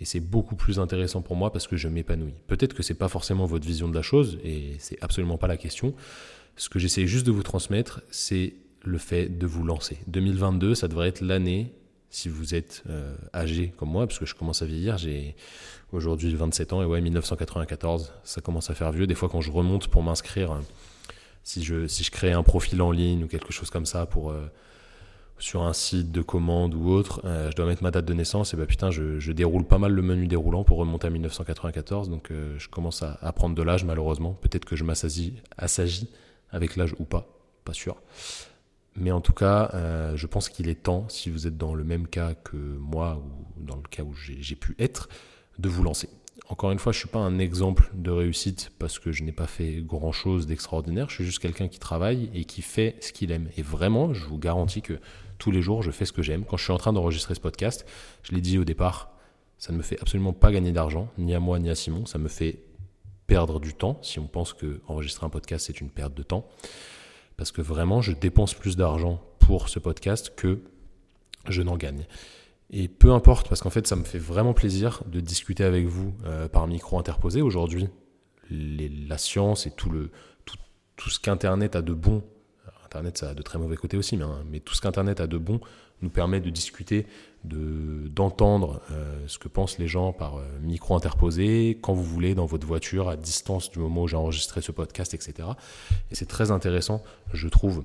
Et 0.00 0.04
c'est 0.04 0.20
beaucoup 0.20 0.56
plus 0.56 0.78
intéressant 0.78 1.22
pour 1.22 1.36
moi 1.36 1.52
parce 1.52 1.68
que 1.68 1.76
je 1.76 1.88
m'épanouis. 1.88 2.34
Peut-être 2.46 2.74
que 2.74 2.82
c'est 2.82 2.94
pas 2.94 3.08
forcément 3.08 3.46
votre 3.46 3.66
vision 3.66 3.88
de 3.88 3.94
la 3.94 4.02
chose 4.02 4.38
et 4.42 4.76
c'est 4.78 4.98
absolument 5.02 5.38
pas 5.38 5.46
la 5.46 5.56
question. 5.56 5.94
Ce 6.56 6.68
que 6.68 6.78
j'essaie 6.78 7.06
juste 7.06 7.26
de 7.26 7.30
vous 7.30 7.42
transmettre, 7.42 8.02
c'est 8.10 8.54
le 8.82 8.98
fait 8.98 9.26
de 9.38 9.46
vous 9.46 9.62
lancer. 9.62 9.98
2022, 10.08 10.74
ça 10.74 10.88
devrait 10.88 11.08
être 11.08 11.20
l'année, 11.20 11.72
si 12.08 12.28
vous 12.28 12.54
êtes 12.54 12.82
euh, 12.88 13.14
âgé 13.32 13.72
comme 13.76 13.90
moi, 13.90 14.06
parce 14.06 14.18
que 14.18 14.26
je 14.26 14.34
commence 14.34 14.62
à 14.62 14.66
vieillir, 14.66 14.98
j'ai 14.98 15.36
aujourd'hui 15.92 16.34
27 16.34 16.72
ans 16.72 16.82
et 16.82 16.86
ouais, 16.86 17.00
1994, 17.00 18.12
ça 18.24 18.40
commence 18.40 18.68
à 18.70 18.74
faire 18.74 18.90
vieux. 18.90 19.06
Des 19.06 19.14
fois, 19.14 19.28
quand 19.28 19.40
je 19.40 19.52
remonte 19.52 19.88
pour 19.88 20.02
m'inscrire, 20.02 20.60
si 21.44 21.62
je, 21.62 21.86
si 21.86 22.02
je 22.02 22.10
crée 22.10 22.32
un 22.32 22.42
profil 22.42 22.82
en 22.82 22.90
ligne 22.90 23.24
ou 23.24 23.28
quelque 23.28 23.52
chose 23.52 23.70
comme 23.70 23.86
ça 23.86 24.06
pour. 24.06 24.30
Euh, 24.30 24.50
sur 25.40 25.62
un 25.62 25.72
site 25.72 26.12
de 26.12 26.22
commande 26.22 26.74
ou 26.74 26.88
autre, 26.88 27.20
je 27.24 27.56
dois 27.56 27.66
mettre 27.66 27.82
ma 27.82 27.90
date 27.90 28.04
de 28.04 28.14
naissance, 28.14 28.54
et 28.54 28.56
bah 28.56 28.66
putain, 28.66 28.90
je, 28.90 29.32
déroule 29.32 29.64
pas 29.64 29.78
mal 29.78 29.92
le 29.92 30.02
menu 30.02 30.26
déroulant 30.26 30.64
pour 30.64 30.78
remonter 30.78 31.06
à 31.06 31.10
1994, 31.10 32.08
donc 32.08 32.30
je 32.30 32.68
commence 32.68 33.02
à, 33.02 33.32
prendre 33.32 33.54
de 33.54 33.62
l'âge 33.62 33.84
malheureusement. 33.84 34.34
Peut-être 34.34 34.64
que 34.64 34.76
je 34.76 34.84
m'assagis 34.84 35.40
avec 36.50 36.76
l'âge 36.76 36.94
ou 36.98 37.04
pas, 37.04 37.26
pas 37.64 37.72
sûr. 37.72 37.96
Mais 38.96 39.12
en 39.12 39.20
tout 39.20 39.32
cas, 39.32 39.70
euh, 39.74 40.16
je 40.16 40.26
pense 40.26 40.48
qu'il 40.48 40.68
est 40.68 40.82
temps, 40.82 41.06
si 41.08 41.30
vous 41.30 41.46
êtes 41.46 41.56
dans 41.56 41.74
le 41.74 41.84
même 41.84 42.06
cas 42.06 42.34
que 42.34 42.56
moi, 42.56 43.22
ou 43.24 43.62
dans 43.62 43.76
le 43.76 43.82
cas 43.88 44.02
où 44.02 44.14
j'ai 44.14 44.56
pu 44.56 44.74
être, 44.78 45.08
de 45.58 45.68
vous 45.68 45.82
lancer. 45.82 46.08
Encore 46.48 46.72
une 46.72 46.78
fois, 46.80 46.92
je 46.92 46.96
ne 46.96 47.00
suis 47.00 47.08
pas 47.08 47.20
un 47.20 47.38
exemple 47.38 47.90
de 47.94 48.10
réussite 48.10 48.72
parce 48.78 48.98
que 48.98 49.12
je 49.12 49.22
n'ai 49.22 49.32
pas 49.32 49.46
fait 49.46 49.82
grand-chose 49.82 50.46
d'extraordinaire. 50.46 51.08
Je 51.08 51.14
suis 51.16 51.24
juste 51.24 51.38
quelqu'un 51.38 51.68
qui 51.68 51.78
travaille 51.78 52.28
et 52.34 52.44
qui 52.44 52.60
fait 52.60 52.96
ce 53.00 53.12
qu'il 53.12 53.30
aime. 53.30 53.48
Et 53.56 53.62
vraiment, 53.62 54.12
je 54.14 54.24
vous 54.24 54.38
garantis 54.38 54.82
que 54.82 54.98
tous 55.40 55.50
les 55.50 55.62
jours, 55.62 55.82
je 55.82 55.90
fais 55.90 56.04
ce 56.04 56.12
que 56.12 56.22
j'aime. 56.22 56.44
Quand 56.44 56.56
je 56.56 56.62
suis 56.62 56.72
en 56.72 56.78
train 56.78 56.92
d'enregistrer 56.92 57.34
ce 57.34 57.40
podcast, 57.40 57.84
je 58.22 58.32
l'ai 58.32 58.40
dit 58.40 58.58
au 58.58 58.64
départ, 58.64 59.10
ça 59.58 59.72
ne 59.72 59.78
me 59.78 59.82
fait 59.82 60.00
absolument 60.00 60.32
pas 60.32 60.52
gagner 60.52 60.70
d'argent, 60.70 61.08
ni 61.18 61.34
à 61.34 61.40
moi 61.40 61.58
ni 61.58 61.68
à 61.68 61.74
Simon. 61.74 62.06
Ça 62.06 62.18
me 62.18 62.28
fait 62.28 62.60
perdre 63.26 63.58
du 63.58 63.74
temps 63.74 63.98
si 64.02 64.20
on 64.20 64.26
pense 64.26 64.52
que 64.52 64.80
enregistrer 64.86 65.26
un 65.26 65.30
podcast, 65.30 65.66
c'est 65.66 65.80
une 65.80 65.90
perte 65.90 66.14
de 66.14 66.22
temps 66.22 66.46
parce 67.40 67.52
que 67.52 67.62
vraiment, 67.62 68.02
je 68.02 68.12
dépense 68.12 68.52
plus 68.52 68.76
d'argent 68.76 69.18
pour 69.38 69.70
ce 69.70 69.78
podcast 69.78 70.30
que 70.36 70.60
je 71.48 71.62
n'en 71.62 71.78
gagne. 71.78 72.04
Et 72.68 72.86
peu 72.86 73.12
importe, 73.12 73.48
parce 73.48 73.62
qu'en 73.62 73.70
fait, 73.70 73.86
ça 73.86 73.96
me 73.96 74.04
fait 74.04 74.18
vraiment 74.18 74.52
plaisir 74.52 75.02
de 75.06 75.20
discuter 75.20 75.64
avec 75.64 75.86
vous 75.86 76.12
euh, 76.26 76.48
par 76.48 76.66
micro 76.66 76.98
interposé. 76.98 77.40
Aujourd'hui, 77.40 77.88
la 78.50 79.16
science 79.16 79.66
et 79.66 79.70
tout, 79.70 79.88
le, 79.88 80.10
tout, 80.44 80.58
tout 80.96 81.08
ce 81.08 81.18
qu'Internet 81.18 81.76
a 81.76 81.80
de 81.80 81.94
bon, 81.94 82.22
Internet 82.90 83.18
ça 83.18 83.30
a 83.30 83.34
de 83.34 83.42
très 83.42 83.56
mauvais 83.56 83.76
côtés 83.76 83.96
aussi, 83.96 84.16
mais, 84.16 84.24
hein, 84.24 84.42
mais 84.50 84.58
tout 84.58 84.74
ce 84.74 84.80
qu'Internet 84.80 85.20
a 85.20 85.28
de 85.28 85.38
bon 85.38 85.60
nous 86.02 86.10
permet 86.10 86.40
de 86.40 86.50
discuter 86.50 87.06
d'entendre 87.44 88.82
euh, 88.90 89.22
ce 89.28 89.38
que 89.38 89.46
pensent 89.46 89.78
les 89.78 89.86
gens 89.86 90.12
par 90.12 90.38
euh, 90.38 90.42
micro 90.60 90.96
interposé, 90.96 91.78
quand 91.80 91.92
vous 91.92 92.02
voulez, 92.02 92.34
dans 92.34 92.46
votre 92.46 92.66
voiture, 92.66 93.08
à 93.08 93.16
distance 93.16 93.70
du 93.70 93.78
moment 93.78 94.02
où 94.02 94.08
j'ai 94.08 94.16
enregistré 94.16 94.60
ce 94.60 94.72
podcast, 94.72 95.14
etc. 95.14 95.50
Et 96.10 96.16
c'est 96.16 96.26
très 96.26 96.50
intéressant, 96.50 97.02
je 97.32 97.46
trouve, 97.46 97.84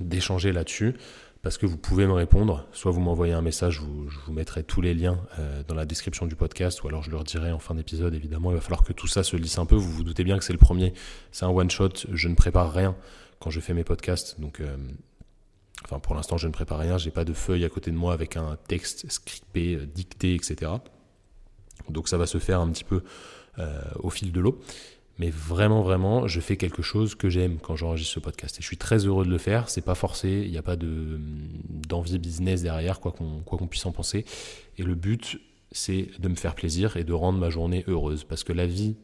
d'échanger 0.00 0.50
là-dessus, 0.50 0.94
parce 1.42 1.58
que 1.58 1.66
vous 1.66 1.76
pouvez 1.76 2.06
me 2.06 2.12
répondre, 2.12 2.66
soit 2.72 2.90
vous 2.90 3.00
m'envoyez 3.00 3.34
un 3.34 3.42
message, 3.42 3.82
je 4.08 4.18
vous 4.26 4.32
mettrai 4.32 4.64
tous 4.64 4.80
les 4.80 4.94
liens 4.94 5.20
euh, 5.38 5.62
dans 5.68 5.74
la 5.74 5.84
description 5.84 6.26
du 6.26 6.36
podcast, 6.36 6.82
ou 6.82 6.88
alors 6.88 7.02
je 7.02 7.10
leur 7.10 7.22
dirai 7.22 7.52
en 7.52 7.58
fin 7.58 7.74
d'épisode, 7.74 8.14
évidemment, 8.14 8.50
il 8.50 8.54
va 8.54 8.62
falloir 8.62 8.82
que 8.82 8.94
tout 8.94 9.08
ça 9.08 9.22
se 9.22 9.36
lisse 9.36 9.58
un 9.58 9.66
peu, 9.66 9.76
vous 9.76 9.92
vous 9.92 10.04
doutez 10.04 10.24
bien 10.24 10.38
que 10.38 10.44
c'est 10.44 10.54
le 10.54 10.58
premier, 10.58 10.94
c'est 11.32 11.44
un 11.44 11.50
one-shot, 11.50 12.06
je 12.12 12.28
ne 12.28 12.34
prépare 12.34 12.72
rien 12.72 12.96
quand 13.40 13.50
je 13.50 13.60
fais 13.60 13.74
mes 13.74 13.84
podcasts, 13.84 14.40
donc 14.40 14.60
Enfin, 15.84 15.98
pour 15.98 16.14
l'instant, 16.14 16.36
je 16.36 16.48
ne 16.48 16.52
prépare 16.52 16.78
rien. 16.78 16.98
J'ai 16.98 17.10
pas 17.10 17.24
de 17.24 17.32
feuille 17.32 17.64
à 17.64 17.68
côté 17.68 17.90
de 17.90 17.96
moi 17.96 18.12
avec 18.12 18.36
un 18.36 18.56
texte 18.68 19.10
scripté, 19.10 19.74
euh, 19.74 19.86
dicté, 19.86 20.34
etc. 20.34 20.72
Donc, 21.88 22.08
ça 22.08 22.18
va 22.18 22.26
se 22.26 22.38
faire 22.38 22.60
un 22.60 22.70
petit 22.70 22.84
peu 22.84 23.02
euh, 23.58 23.80
au 24.00 24.10
fil 24.10 24.32
de 24.32 24.40
l'eau. 24.40 24.60
Mais 25.18 25.30
vraiment, 25.30 25.82
vraiment, 25.82 26.26
je 26.26 26.40
fais 26.40 26.56
quelque 26.56 26.82
chose 26.82 27.14
que 27.14 27.30
j'aime 27.30 27.58
quand 27.58 27.76
j'enregistre 27.76 28.14
ce 28.14 28.20
podcast. 28.20 28.58
Et 28.58 28.62
je 28.62 28.66
suis 28.66 28.76
très 28.76 29.06
heureux 29.06 29.24
de 29.24 29.30
le 29.30 29.38
faire. 29.38 29.70
C'est 29.70 29.84
pas 29.84 29.94
forcé. 29.94 30.42
Il 30.44 30.50
n'y 30.50 30.58
a 30.58 30.62
pas 30.62 30.76
de, 30.76 31.20
d'envie 31.68 32.18
business 32.18 32.62
derrière, 32.62 33.00
quoi 33.00 33.12
qu'on, 33.12 33.40
quoi 33.40 33.56
qu'on 33.56 33.66
puisse 33.66 33.86
en 33.86 33.92
penser. 33.92 34.24
Et 34.78 34.82
le 34.82 34.94
but, 34.94 35.40
c'est 35.72 36.08
de 36.18 36.28
me 36.28 36.34
faire 36.34 36.54
plaisir 36.54 36.96
et 36.96 37.04
de 37.04 37.12
rendre 37.12 37.38
ma 37.38 37.48
journée 37.48 37.84
heureuse. 37.86 38.24
Parce 38.24 38.44
que 38.44 38.52
la 38.52 38.66
vie, 38.66 38.96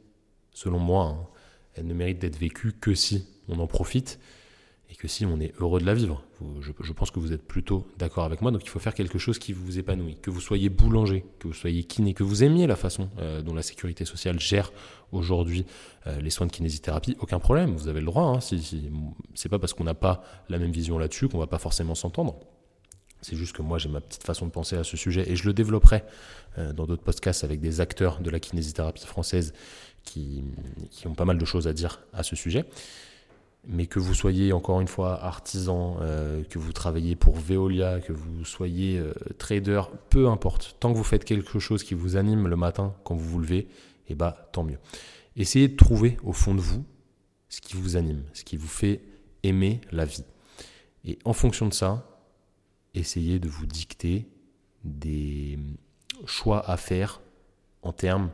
selon 0.52 0.78
moi, 0.78 1.04
hein, 1.04 1.26
elle 1.74 1.86
ne 1.86 1.94
mérite 1.94 2.18
d'être 2.18 2.38
vécue 2.38 2.72
que 2.72 2.94
si 2.94 3.26
on 3.48 3.58
en 3.58 3.66
profite 3.66 4.18
et 4.92 4.94
que 4.94 5.08
si 5.08 5.24
on 5.24 5.40
est 5.40 5.54
heureux 5.58 5.80
de 5.80 5.86
la 5.86 5.94
vivre. 5.94 6.22
Je, 6.60 6.92
pense 6.92 7.10
que 7.10 7.18
vous 7.18 7.32
êtes 7.32 7.42
plutôt 7.42 7.86
d'accord 7.98 8.24
avec 8.24 8.42
moi, 8.42 8.50
donc 8.50 8.62
il 8.64 8.68
faut 8.68 8.78
faire 8.78 8.94
quelque 8.94 9.18
chose 9.18 9.38
qui 9.38 9.52
vous 9.52 9.78
épanouit. 9.78 10.18
Que 10.20 10.30
vous 10.30 10.40
soyez 10.40 10.68
boulanger, 10.68 11.24
que 11.38 11.48
vous 11.48 11.54
soyez 11.54 11.84
kiné, 11.84 12.12
que 12.12 12.22
vous 12.22 12.44
aimiez 12.44 12.66
la 12.66 12.76
façon 12.76 13.08
euh, 13.18 13.40
dont 13.40 13.54
la 13.54 13.62
sécurité 13.62 14.04
sociale 14.04 14.38
gère 14.38 14.70
aujourd'hui 15.12 15.64
euh, 16.06 16.20
les 16.20 16.30
soins 16.30 16.46
de 16.46 16.52
kinésithérapie, 16.52 17.16
aucun 17.20 17.38
problème, 17.38 17.74
vous 17.74 17.88
avez 17.88 18.00
le 18.00 18.06
droit. 18.06 18.24
Hein, 18.24 18.40
si, 18.40 18.90
c'est 19.34 19.48
pas 19.48 19.58
parce 19.58 19.72
qu'on 19.72 19.84
n'a 19.84 19.94
pas 19.94 20.22
la 20.48 20.58
même 20.58 20.72
vision 20.72 20.98
là-dessus 20.98 21.28
qu'on 21.28 21.38
va 21.38 21.46
pas 21.46 21.58
forcément 21.58 21.94
s'entendre. 21.94 22.38
C'est 23.22 23.36
juste 23.36 23.54
que 23.56 23.62
moi 23.62 23.78
j'ai 23.78 23.88
ma 23.88 24.00
petite 24.00 24.24
façon 24.24 24.46
de 24.46 24.50
penser 24.50 24.76
à 24.76 24.84
ce 24.84 24.96
sujet 24.96 25.30
et 25.30 25.36
je 25.36 25.46
le 25.46 25.54
développerai 25.54 26.02
euh, 26.58 26.72
dans 26.72 26.86
d'autres 26.86 27.02
podcasts 27.02 27.44
avec 27.44 27.60
des 27.60 27.80
acteurs 27.80 28.20
de 28.20 28.30
la 28.30 28.40
kinésithérapie 28.40 29.06
française 29.06 29.54
qui, 30.04 30.42
ont 31.06 31.14
pas 31.14 31.24
mal 31.24 31.38
de 31.38 31.44
choses 31.44 31.68
à 31.68 31.72
dire 31.72 32.00
à 32.12 32.22
ce 32.22 32.36
sujet 32.36 32.64
mais 33.64 33.86
que 33.86 34.00
vous 34.00 34.14
soyez 34.14 34.52
encore 34.52 34.80
une 34.80 34.88
fois 34.88 35.22
artisan, 35.22 35.98
euh, 36.00 36.42
que 36.50 36.58
vous 36.58 36.72
travaillez 36.72 37.14
pour 37.14 37.36
Veolia, 37.36 38.00
que 38.00 38.12
vous 38.12 38.44
soyez 38.44 38.98
euh, 38.98 39.14
trader, 39.38 39.82
peu 40.10 40.28
importe, 40.28 40.76
tant 40.80 40.92
que 40.92 40.98
vous 40.98 41.04
faites 41.04 41.24
quelque 41.24 41.60
chose 41.60 41.84
qui 41.84 41.94
vous 41.94 42.16
anime 42.16 42.48
le 42.48 42.56
matin 42.56 42.92
quand 43.04 43.14
vous 43.14 43.28
vous 43.28 43.38
levez, 43.38 43.68
eh 44.08 44.16
bah 44.16 44.48
tant 44.50 44.64
mieux. 44.64 44.78
Essayez 45.36 45.68
de 45.68 45.76
trouver 45.76 46.16
au 46.24 46.32
fond 46.32 46.56
de 46.56 46.60
vous 46.60 46.84
ce 47.48 47.60
qui 47.60 47.76
vous 47.76 47.96
anime, 47.96 48.24
ce 48.32 48.42
qui 48.42 48.56
vous 48.56 48.66
fait 48.66 49.00
aimer 49.44 49.80
la 49.92 50.06
vie. 50.06 50.24
Et 51.04 51.18
en 51.24 51.32
fonction 51.32 51.68
de 51.68 51.74
ça, 51.74 52.11
essayez 52.94 53.38
de 53.38 53.48
vous 53.48 53.66
dicter 53.66 54.26
des 54.84 55.58
choix 56.26 56.68
à 56.68 56.76
faire 56.76 57.20
en 57.82 57.92
termes 57.92 58.30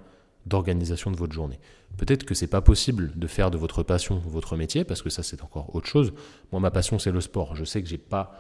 d'organisation 0.47 1.11
de 1.11 1.17
votre 1.17 1.33
journée. 1.33 1.59
Peut-être 1.97 2.25
que 2.25 2.35
c'est 2.35 2.47
pas 2.47 2.61
possible 2.61 3.13
de 3.17 3.27
faire 3.27 3.51
de 3.51 3.59
votre 3.59 3.83
passion 3.83 4.19
votre 4.27 4.57
métier, 4.57 4.85
parce 4.85 5.03
que 5.03 5.11
ça 5.11 5.23
c'est 5.23 5.43
encore 5.43 5.75
autre 5.75 5.87
chose. 5.87 6.13
Moi, 6.53 6.61
ma 6.61 6.71
passion 6.71 6.99
c'est 6.99 7.11
le 7.11 7.21
sport. 7.21 7.57
Je 7.57 7.65
sais 7.65 7.83
que 7.83 7.89
j'ai 7.89 7.99
pas 7.99 8.39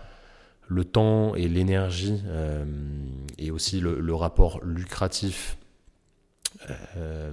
le 0.68 0.84
temps 0.84 1.34
et 1.34 1.48
l'énergie 1.48 2.20
euh, 2.26 2.64
et 3.38 3.50
aussi 3.50 3.80
le, 3.80 4.14
rapport 4.14 4.62
lucratif 4.62 5.56
euh, 6.96 7.32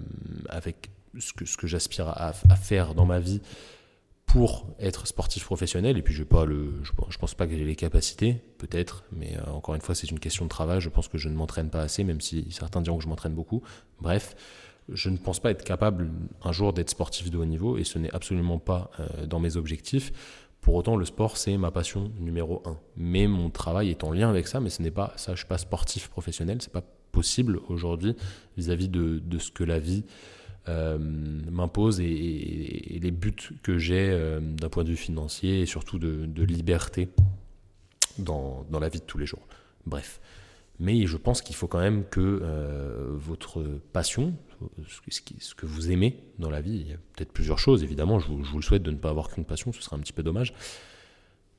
avec 0.50 0.90
ce 1.20 1.58
que 1.58 1.68
j'aspire 1.68 2.10
à, 2.10 2.34
faire 2.34 2.96
dans 2.96 3.06
ma 3.06 3.20
vie 3.20 3.42
pour 4.26 4.68
être 4.80 5.08
sportif 5.08 5.46
professionnel. 5.46 5.98
Et 5.98 6.02
puis 6.02 6.14
je 6.14 6.24
pas 6.24 6.46
le, 6.46 6.74
je, 6.84 7.18
pense 7.18 7.34
pas 7.34 7.48
que 7.48 7.56
j'ai 7.56 7.64
les 7.64 7.76
capacités, 7.76 8.42
peut-être, 8.58 9.04
mais 9.12 9.38
euh, 9.38 9.52
encore 9.52 9.76
une 9.76 9.82
fois 9.82 9.96
c'est 9.96 10.10
une 10.12 10.20
question 10.20 10.46
de 10.46 10.50
travail. 10.50 10.82
Je 10.82 10.90
pense 10.90 11.08
que 11.08 11.18
je 11.18 11.30
ne 11.30 11.36
m'entraîne 11.36 11.70
pas 11.70 11.82
assez, 11.82 12.04
même 12.04 12.22
si 12.22 12.48
certains 12.52 12.82
diront 12.82 12.98
que 12.98 13.04
je 13.04 13.10
m'entraîne 13.10 13.34
beaucoup. 13.34 13.62
Bref 14.02 14.36
je 14.90 15.10
ne 15.10 15.18
pense 15.18 15.40
pas 15.40 15.52
être 15.52 15.64
capable 15.64 16.12
un 16.44 16.52
jour 16.52 16.72
d'être 16.72 16.92
sportif 16.92 17.32
de 17.32 17.38
haut 17.38 17.46
niveau 17.46 17.78
et 17.78 17.84
ce 17.84 17.98
n'est 17.98 18.14
absolument 18.14 18.60
pas 18.60 18.92
euh, 19.00 19.26
dans 19.26 19.40
mes 19.40 19.58
objectifs. 19.58 20.12
Pour 20.62 20.76
autant, 20.76 20.96
le 20.96 21.06
sport, 21.06 21.38
c'est 21.38 21.58
ma 21.58 21.70
passion 21.70 22.12
numéro 22.20 22.64
un. 22.66 22.78
Mais 22.96 23.28
mon 23.28 23.50
travail 23.50 23.90
est 23.90 24.04
en 24.04 24.12
lien 24.12 24.30
avec 24.30 24.48
ça, 24.48 24.60
mais 24.60 24.70
ce 24.70 24.82
n'est 24.82 24.92
pas 24.92 25.14
ça. 25.16 25.34
Je 25.34 25.38
suis 25.38 25.48
pas 25.48 25.60
sportif 25.60 26.08
professionnel. 26.10 26.58
C'est 26.60 26.72
pas 26.72 26.84
possible 27.12 27.60
aujourd'hui 27.70 28.16
vis-à-vis 28.58 28.90
de, 28.90 29.22
ce 29.38 29.52
que 29.52 29.64
la 29.64 29.80
vie 29.80 30.06
euh, 30.68 30.98
m'impose 30.98 32.00
et, 32.00 33.00
les 33.02 33.12
buts 33.12 33.36
que 33.62 33.78
j'ai 33.78 34.10
euh, 34.10 34.40
d'un 34.40 34.70
point 34.70 34.84
de 34.84 34.90
vue 34.90 34.96
financier 34.96 35.62
et 35.62 35.66
surtout 35.66 36.00
de, 36.00 36.44
liberté 36.44 37.10
dans, 38.18 38.66
dans 38.70 38.80
la 38.80 38.90
vie 38.90 39.00
de 39.00 39.06
tous 39.06 39.18
les 39.18 39.26
jours. 39.26 39.48
Bref. 39.86 40.20
Mais 40.80 41.06
je 41.06 41.16
pense 41.16 41.42
qu'il 41.42 41.56
faut 41.56 41.68
quand 41.68 41.80
même 41.80 42.04
que 42.04 42.42
votre 43.14 43.64
passion, 43.94 44.34
ce 44.98 45.56
que 45.56 45.66
vous 45.66 45.90
aimez 45.90 46.20
dans 46.38 46.50
la 46.50 46.60
vie, 46.60 46.82
il 46.82 46.90
y 46.90 46.94
a 46.94 46.98
peut-être 47.14 47.32
plusieurs 47.32 47.60
choses, 47.60 47.82
évidemment, 47.82 48.20
je 48.20 48.28
vous, 48.28 48.58
le 48.58 48.62
souhaite 48.62 48.84
de 48.84 48.92
ne 48.92 48.98
pas 48.98 49.10
avoir 49.10 49.30
qu'une 49.30 49.46
passion, 49.46 49.72
ce 49.72 49.82
serait 49.82 49.96
un 49.96 50.00
petit 50.00 50.12
peu 50.12 50.22
dommage, 50.22 50.54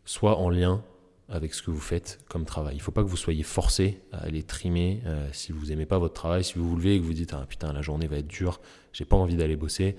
soit 0.04 0.36
en 0.36 0.50
lien 0.50 0.84
avec 1.28 1.54
ce 1.54 1.62
que 1.62 1.70
vous 1.70 1.80
faites 1.80 2.20
comme 2.28 2.44
travail. 2.44 2.74
Il 2.74 2.78
ne 2.78 2.82
faut 2.82 2.92
pas 2.92 3.02
que 3.02 3.08
vous 3.08 3.16
soyez 3.16 3.42
forcé 3.42 4.00
à 4.12 4.24
aller 4.24 4.42
trimer 4.42 5.02
euh, 5.06 5.28
si 5.32 5.52
vous 5.52 5.66
n'aimez 5.66 5.86
pas 5.86 5.98
votre 5.98 6.14
travail, 6.14 6.44
si 6.44 6.54
vous 6.54 6.68
vous 6.68 6.76
levez 6.76 6.94
et 6.94 7.00
que 7.00 7.04
vous 7.04 7.14
dites 7.14 7.34
ah, 7.34 7.46
putain 7.48 7.72
la 7.72 7.82
journée 7.82 8.06
va 8.06 8.18
être 8.18 8.28
dure, 8.28 8.60
j'ai 8.92 9.04
pas 9.04 9.16
envie 9.16 9.36
d'aller 9.36 9.56
bosser, 9.56 9.96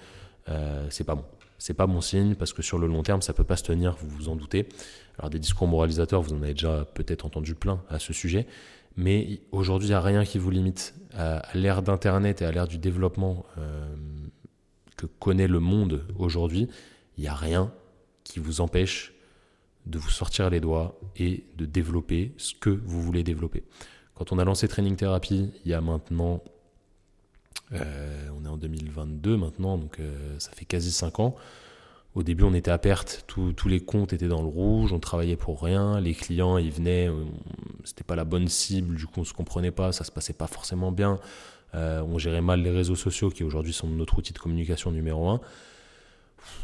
euh, 0.50 0.88
c'est 0.90 1.04
pas 1.04 1.16
bon. 1.16 1.26
C'est 1.60 1.74
pas 1.74 1.88
bon 1.88 2.02
signe 2.02 2.36
parce 2.36 2.54
que 2.54 2.62
sur 2.62 2.78
le 2.78 2.86
long 2.86 3.02
terme 3.02 3.24
ça 3.24 3.34
peut 3.34 3.44
pas 3.44 3.58
se 3.58 3.64
tenir, 3.64 3.96
vous 4.00 4.08
vous 4.08 4.30
en 4.30 4.36
doutez. 4.36 4.70
Alors 5.18 5.32
des 5.32 5.40
discours 5.40 5.68
moralisateurs, 5.68 6.22
vous 6.22 6.34
en 6.34 6.44
avez 6.44 6.54
déjà 6.54 6.86
peut-être 6.94 7.26
entendu 7.26 7.56
plein 7.56 7.82
à 7.90 7.98
ce 7.98 8.14
sujet, 8.14 8.46
mais 8.98 9.42
aujourd'hui, 9.52 9.88
il 9.88 9.92
n'y 9.92 9.96
a 9.96 10.02
rien 10.02 10.26
qui 10.26 10.40
vous 10.40 10.50
limite. 10.50 10.96
À, 11.14 11.44
l'ère 11.54 11.84
d'Internet 11.84 12.42
et 12.42 12.46
à 12.46 12.52
l'ère 12.52 12.68
du 12.68 12.80
développement 12.80 13.46
euh, 13.58 13.96
que 14.98 15.06
connaît 15.06 15.48
le 15.48 15.60
monde 15.60 16.06
aujourd'hui, 16.18 16.68
il 17.18 17.22
n'y 17.22 17.28
a 17.28 17.34
rien 17.34 17.72
qui 18.24 18.40
vous 18.40 18.60
empêche 18.60 19.14
de 19.88 19.98
vous 19.98 20.10
sortir 20.10 20.50
les 20.50 20.60
doigts 20.60 21.00
et 21.16 21.46
de 21.58 21.66
développer 21.66 22.34
ce 22.38 22.54
que 22.54 22.70
vous 22.70 23.02
voulez 23.02 23.24
développer. 23.24 23.64
Quand 24.16 24.32
on 24.32 24.40
a 24.40 24.46
lancé 24.46 24.68
Training 24.68 24.96
Therapy, 24.96 25.52
il 25.64 25.72
y 25.72 25.74
a 25.74 25.82
maintenant, 25.82 26.44
euh, 27.74 28.28
on 28.40 28.46
est 28.46 28.50
en 28.50 28.58
2022 28.58 29.38
maintenant, 29.38 29.78
donc 29.78 30.00
euh, 30.00 30.38
ça 30.40 30.52
fait 30.52 30.66
quasi 30.66 30.92
5 30.92 31.20
ans, 31.20 31.36
au 32.16 32.24
début, 32.24 32.44
on 32.44 32.56
était 32.56 32.72
à 32.72 32.80
perte, 32.80 33.26
tous 33.28 33.68
les 33.68 33.80
comptes 33.80 34.12
étaient 34.12 34.28
dans 34.28 34.42
le 34.42 34.48
rouge, 34.48 34.92
on 34.92 35.00
travaillait 35.00 35.36
pour 35.36 35.62
rien, 35.62 36.00
les 36.00 36.16
clients, 36.16 36.58
ils 36.58 36.72
venaient, 36.72 37.12
c'était 37.84 38.04
pas 38.04 38.16
la 38.16 38.26
bonne 38.26 38.48
cible, 38.48 38.96
du 38.96 39.06
coup, 39.06 39.20
on 39.20 39.24
se 39.24 39.34
comprenait 39.34 39.70
pas, 39.70 39.92
ça 39.92 40.04
se 40.04 40.12
passait 40.12 40.34
pas 40.34 40.48
forcément 40.48 40.92
bien. 40.92 41.20
Euh, 41.76 42.02
on 42.02 42.18
gérait 42.18 42.42
mal 42.42 42.64
les 42.64 42.72
réseaux 42.72 42.96
sociaux, 42.96 43.30
qui 43.30 43.44
aujourd'hui 43.44 43.74
sont 43.74 43.88
notre 43.88 44.18
outil 44.18 44.34
de 44.34 44.40
communication 44.40 44.92
numéro 44.92 45.30
un. 45.30 45.42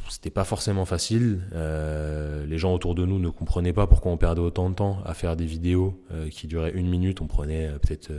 C'était 0.10 0.30
pas 0.30 0.44
forcément 0.44 0.86
facile. 0.86 1.42
Euh, 1.54 2.46
les 2.46 2.58
gens 2.58 2.74
autour 2.74 2.96
de 2.96 3.06
nous 3.06 3.20
ne 3.20 3.30
comprenaient 3.30 3.74
pas 3.74 3.88
pourquoi 3.88 4.12
on 4.12 4.18
perdait 4.18 4.42
autant 4.42 4.70
de 4.70 4.76
temps 4.76 5.00
à 5.06 5.14
faire 5.14 5.36
des 5.36 5.46
vidéos 5.46 6.02
euh, 6.12 6.30
qui 6.30 6.48
duraient 6.48 6.72
une 6.72 6.88
minute. 6.90 7.22
On 7.22 7.28
prenait 7.28 7.68
euh, 7.68 7.80
peut-être 7.80 8.12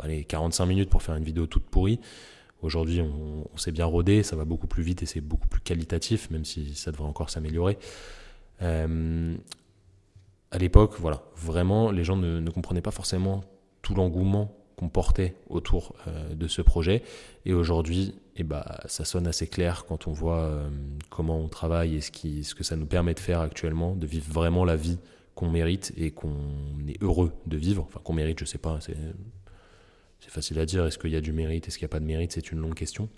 allez, 0.00 0.24
45 0.24 0.66
minutes 0.66 0.90
pour 0.90 1.02
faire 1.02 1.14
une 1.14 1.24
vidéo 1.24 1.46
toute 1.46 1.64
pourrie. 1.64 2.00
Aujourd'hui, 2.62 3.00
on, 3.00 3.56
s'est 3.56 3.72
bien 3.72 3.86
rodé, 3.86 4.22
ça 4.22 4.36
va 4.36 4.44
beaucoup 4.44 4.68
plus 4.68 4.84
vite 4.84 5.02
et 5.02 5.06
c'est 5.06 5.20
beaucoup 5.20 5.48
plus 5.48 5.60
qualitatif, 5.60 6.30
même 6.30 6.44
si 6.44 6.76
ça 6.76 6.92
devrait 6.92 7.08
encore 7.08 7.28
s'améliorer. 7.28 7.76
à 8.60 8.86
l'époque, 10.58 10.94
voilà, 11.00 11.22
vraiment, 11.36 11.90
les 11.90 12.04
gens 12.04 12.16
ne 12.16 12.50
comprenaient 12.50 12.80
pas 12.80 12.92
forcément 12.92 13.42
tout 13.82 13.96
l'engouement 13.96 14.61
qu'on 14.76 14.88
portait 14.88 15.34
autour 15.48 15.94
de 16.30 16.48
ce 16.48 16.62
projet. 16.62 17.02
Et 17.44 17.52
aujourd'hui, 17.52 18.14
et 18.36 18.44
bah, 18.44 18.80
ça 18.86 19.04
sonne 19.04 19.26
assez 19.26 19.46
clair 19.46 19.84
quand 19.86 20.06
on 20.06 20.12
voit 20.12 20.44
euh, 20.44 20.68
comment 21.10 21.38
on 21.38 21.48
travaille 21.48 21.96
et 21.96 22.00
ce, 22.00 22.10
qui, 22.10 22.44
ce 22.44 22.54
que 22.54 22.64
ça 22.64 22.76
nous 22.76 22.86
permet 22.86 23.14
de 23.14 23.20
faire 23.20 23.40
actuellement, 23.40 23.94
de 23.94 24.06
vivre 24.06 24.32
vraiment 24.32 24.64
la 24.64 24.76
vie 24.76 24.98
qu'on 25.34 25.50
mérite 25.50 25.92
et 25.96 26.10
qu'on 26.10 26.34
est 26.88 27.02
heureux 27.02 27.32
de 27.46 27.56
vivre. 27.56 27.84
Enfin, 27.86 28.00
qu'on 28.02 28.14
mérite, 28.14 28.38
je 28.40 28.44
sais 28.44 28.58
pas, 28.58 28.78
c'est, 28.80 28.96
facile 30.28 30.58
à 30.60 30.66
dire. 30.66 30.86
Est-ce 30.86 30.98
qu'il 30.98 31.10
y 31.10 31.16
a 31.16 31.20
du 31.20 31.32
mérite, 31.32 31.68
est-ce 31.68 31.76
qu'il 31.76 31.84
n'y 31.84 31.90
a 31.90 31.94
pas 31.94 32.00
de 32.00 32.06
mérite 32.06 32.32
C'est 32.32 32.52
une 32.52 32.58
longue 32.58 32.74
question. 32.74 33.08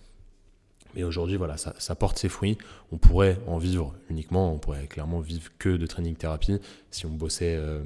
Mais 0.97 1.05
aujourd'hui, 1.05 1.37
voilà, 1.37 1.57
ça, 1.57 1.75
ça, 1.79 1.95
porte 1.95 2.19
ses 2.19 2.29
fruits. 2.29 2.57
On 2.91 2.99
pourrait 2.99 3.39
en 3.47 3.59
vivre 3.59 3.95
uniquement, 4.11 4.53
on 4.53 4.59
pourrait 4.59 4.87
clairement 4.87 5.21
vivre 5.21 5.51
que 5.59 5.77
de 5.77 5.87
training 5.87 6.17
thérapie 6.17 6.59
si 6.91 7.07
on 7.07 7.11
bossait 7.11 7.57
euh, 7.57 7.83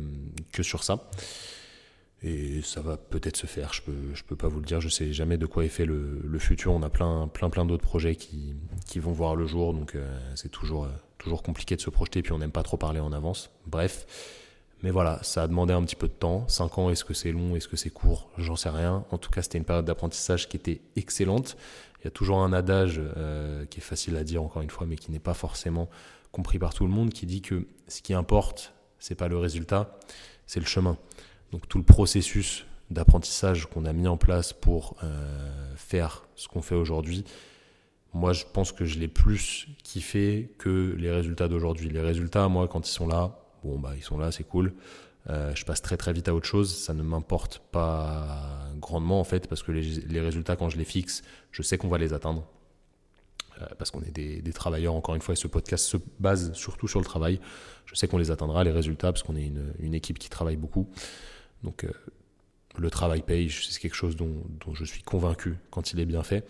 que 0.52 0.62
sur 0.62 0.82
ça. 0.82 1.08
Et 2.22 2.62
ça 2.62 2.80
va 2.80 2.96
peut-être 2.96 3.36
se 3.36 3.46
faire, 3.46 3.72
je 3.72 3.82
peux, 3.82 4.14
je 4.14 4.24
peux 4.24 4.34
pas 4.34 4.48
vous 4.48 4.58
le 4.58 4.66
dire, 4.66 4.80
je 4.80 4.88
sais 4.88 5.12
jamais 5.12 5.38
de 5.38 5.46
quoi 5.46 5.64
est 5.64 5.68
fait 5.68 5.86
le, 5.86 6.38
futur. 6.38 6.72
On 6.72 6.82
a 6.82 6.90
plein, 6.90 7.28
plein, 7.28 7.48
plein 7.48 7.64
d'autres 7.64 7.84
projets 7.84 8.16
qui, 8.16 8.56
qui 8.86 8.98
vont 8.98 9.12
voir 9.12 9.36
le 9.36 9.46
jour, 9.46 9.72
donc 9.72 9.94
euh, 9.94 10.18
c'est 10.34 10.50
toujours, 10.50 10.84
euh, 10.84 10.88
toujours 11.18 11.44
compliqué 11.44 11.76
de 11.76 11.80
se 11.80 11.90
projeter, 11.90 12.22
puis 12.22 12.32
on 12.32 12.38
n'aime 12.38 12.50
pas 12.50 12.64
trop 12.64 12.76
parler 12.76 12.98
en 12.98 13.12
avance. 13.12 13.50
Bref, 13.66 14.04
mais 14.82 14.90
voilà, 14.90 15.20
ça 15.22 15.44
a 15.44 15.48
demandé 15.48 15.72
un 15.72 15.82
petit 15.82 15.96
peu 15.96 16.08
de 16.08 16.12
temps. 16.12 16.46
Cinq 16.48 16.78
ans, 16.78 16.90
est-ce 16.90 17.04
que 17.04 17.14
c'est 17.14 17.30
long, 17.30 17.54
est-ce 17.54 17.68
que 17.68 17.76
c'est 17.76 17.90
court? 17.90 18.30
J'en 18.36 18.56
sais 18.56 18.68
rien. 18.68 19.04
En 19.10 19.18
tout 19.18 19.30
cas, 19.30 19.42
c'était 19.42 19.58
une 19.58 19.64
période 19.64 19.84
d'apprentissage 19.84 20.48
qui 20.48 20.56
était 20.56 20.80
excellente. 20.96 21.56
Il 22.00 22.04
y 22.04 22.08
a 22.08 22.10
toujours 22.10 22.40
un 22.40 22.52
adage 22.52 23.00
euh, 23.16 23.64
qui 23.66 23.78
est 23.78 23.82
facile 23.82 24.16
à 24.16 24.24
dire 24.24 24.42
encore 24.42 24.62
une 24.62 24.70
fois, 24.70 24.86
mais 24.86 24.96
qui 24.96 25.10
n'est 25.10 25.18
pas 25.18 25.34
forcément 25.34 25.88
compris 26.30 26.58
par 26.58 26.74
tout 26.74 26.84
le 26.84 26.92
monde, 26.92 27.10
qui 27.10 27.26
dit 27.26 27.42
que 27.42 27.66
ce 27.88 28.02
qui 28.02 28.14
importe, 28.14 28.72
c'est 28.98 29.14
pas 29.16 29.28
le 29.28 29.38
résultat, 29.38 29.98
c'est 30.46 30.60
le 30.60 30.66
chemin. 30.66 30.96
Donc 31.52 31.68
tout 31.68 31.78
le 31.78 31.84
processus 31.84 32.66
d'apprentissage 32.90 33.66
qu'on 33.66 33.84
a 33.84 33.92
mis 33.92 34.08
en 34.08 34.16
place 34.16 34.52
pour 34.52 34.96
euh, 35.02 35.74
faire 35.76 36.26
ce 36.34 36.48
qu'on 36.48 36.62
fait 36.62 36.74
aujourd'hui, 36.74 37.24
moi 38.14 38.32
je 38.32 38.44
pense 38.52 38.72
que 38.72 38.84
je 38.84 38.98
l'ai 38.98 39.08
plus 39.08 39.68
kiffé 39.82 40.54
que 40.58 40.94
les 40.98 41.10
résultats 41.10 41.48
d'aujourd'hui. 41.48 41.90
Les 41.90 42.00
résultats, 42.00 42.48
moi 42.48 42.68
quand 42.68 42.88
ils 42.88 42.92
sont 42.92 43.06
là, 43.06 43.38
bon 43.62 43.78
bah 43.78 43.92
ils 43.96 44.02
sont 44.02 44.18
là, 44.18 44.32
c'est 44.32 44.44
cool. 44.44 44.74
Euh, 45.28 45.54
je 45.54 45.64
passe 45.64 45.82
très 45.82 45.98
très 45.98 46.12
vite 46.12 46.28
à 46.28 46.34
autre 46.34 46.46
chose, 46.46 46.74
ça 46.74 46.94
ne 46.94 47.02
m'importe 47.02 47.60
pas 47.70 48.70
grandement 48.80 49.20
en 49.20 49.24
fait 49.24 49.46
parce 49.46 49.62
que 49.62 49.72
les, 49.72 50.20
résultats 50.20 50.56
quand 50.56 50.70
je 50.70 50.78
les 50.78 50.84
fixe, 50.84 51.22
je 51.50 51.62
sais 51.62 51.76
qu'on 51.76 51.88
va 51.88 51.98
les 51.98 52.12
atteindre. 52.12 52.46
Euh, 53.60 53.66
parce 53.76 53.90
qu'on 53.90 54.02
est 54.02 54.12
des, 54.12 54.52
travailleurs, 54.52 54.94
encore 54.94 55.14
une 55.14 55.20
fois, 55.20 55.32
et 55.32 55.36
ce 55.36 55.48
podcast 55.48 55.84
se 55.84 55.96
base 56.20 56.52
surtout 56.52 56.86
sur 56.86 57.00
le 57.00 57.04
travail. 57.04 57.40
Je 57.86 57.94
sais 57.94 58.06
qu'on 58.06 58.18
les 58.18 58.30
atteindra, 58.30 58.62
les 58.62 58.70
résultats, 58.70 59.12
parce 59.12 59.22
qu'on 59.22 59.36
est 59.36 59.50
une, 59.80 59.94
équipe 59.94 60.18
qui 60.18 60.28
travaille 60.28 60.56
beaucoup. 60.56 60.88
Donc 61.62 61.84
euh, 61.84 61.90
le 62.78 62.90
travail 62.90 63.22
paye, 63.22 63.50
c'est 63.50 63.80
quelque 63.80 63.94
chose 63.96 64.16
dont, 64.16 64.34
je 64.72 64.84
suis 64.84 65.02
convaincu 65.02 65.56
quand 65.70 65.92
il 65.92 66.00
est 66.00 66.06
bien 66.06 66.22
fait. 66.22 66.46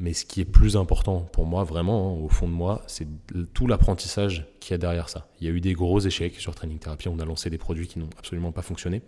Mais 0.00 0.12
ce 0.12 0.24
qui 0.24 0.40
est 0.40 0.44
plus 0.44 0.76
important 0.76 1.20
pour 1.32 1.44
moi, 1.44 1.64
vraiment, 1.64 2.12
hein, 2.12 2.20
au 2.22 2.28
fond 2.28 2.46
de 2.46 2.52
moi, 2.52 2.82
c'est 2.86 3.06
tout 3.52 3.66
l'apprentissage 3.66 4.46
qu'il 4.60 4.72
y 4.72 4.74
a 4.74 4.78
derrière 4.78 5.08
ça. 5.08 5.28
Il 5.40 5.46
y 5.46 5.50
a 5.50 5.52
eu 5.52 5.60
des 5.60 5.72
gros 5.72 5.98
échecs 5.98 6.36
sur 6.36 6.54
Training 6.54 6.78
Therapy. 6.78 7.08
On 7.08 7.18
a 7.18 7.24
lancé 7.24 7.50
des 7.50 7.58
produits 7.58 7.88
qui 7.88 7.98
n'ont 7.98 8.10
absolument 8.16 8.52
pas 8.52 8.62
fonctionné. 8.62 9.02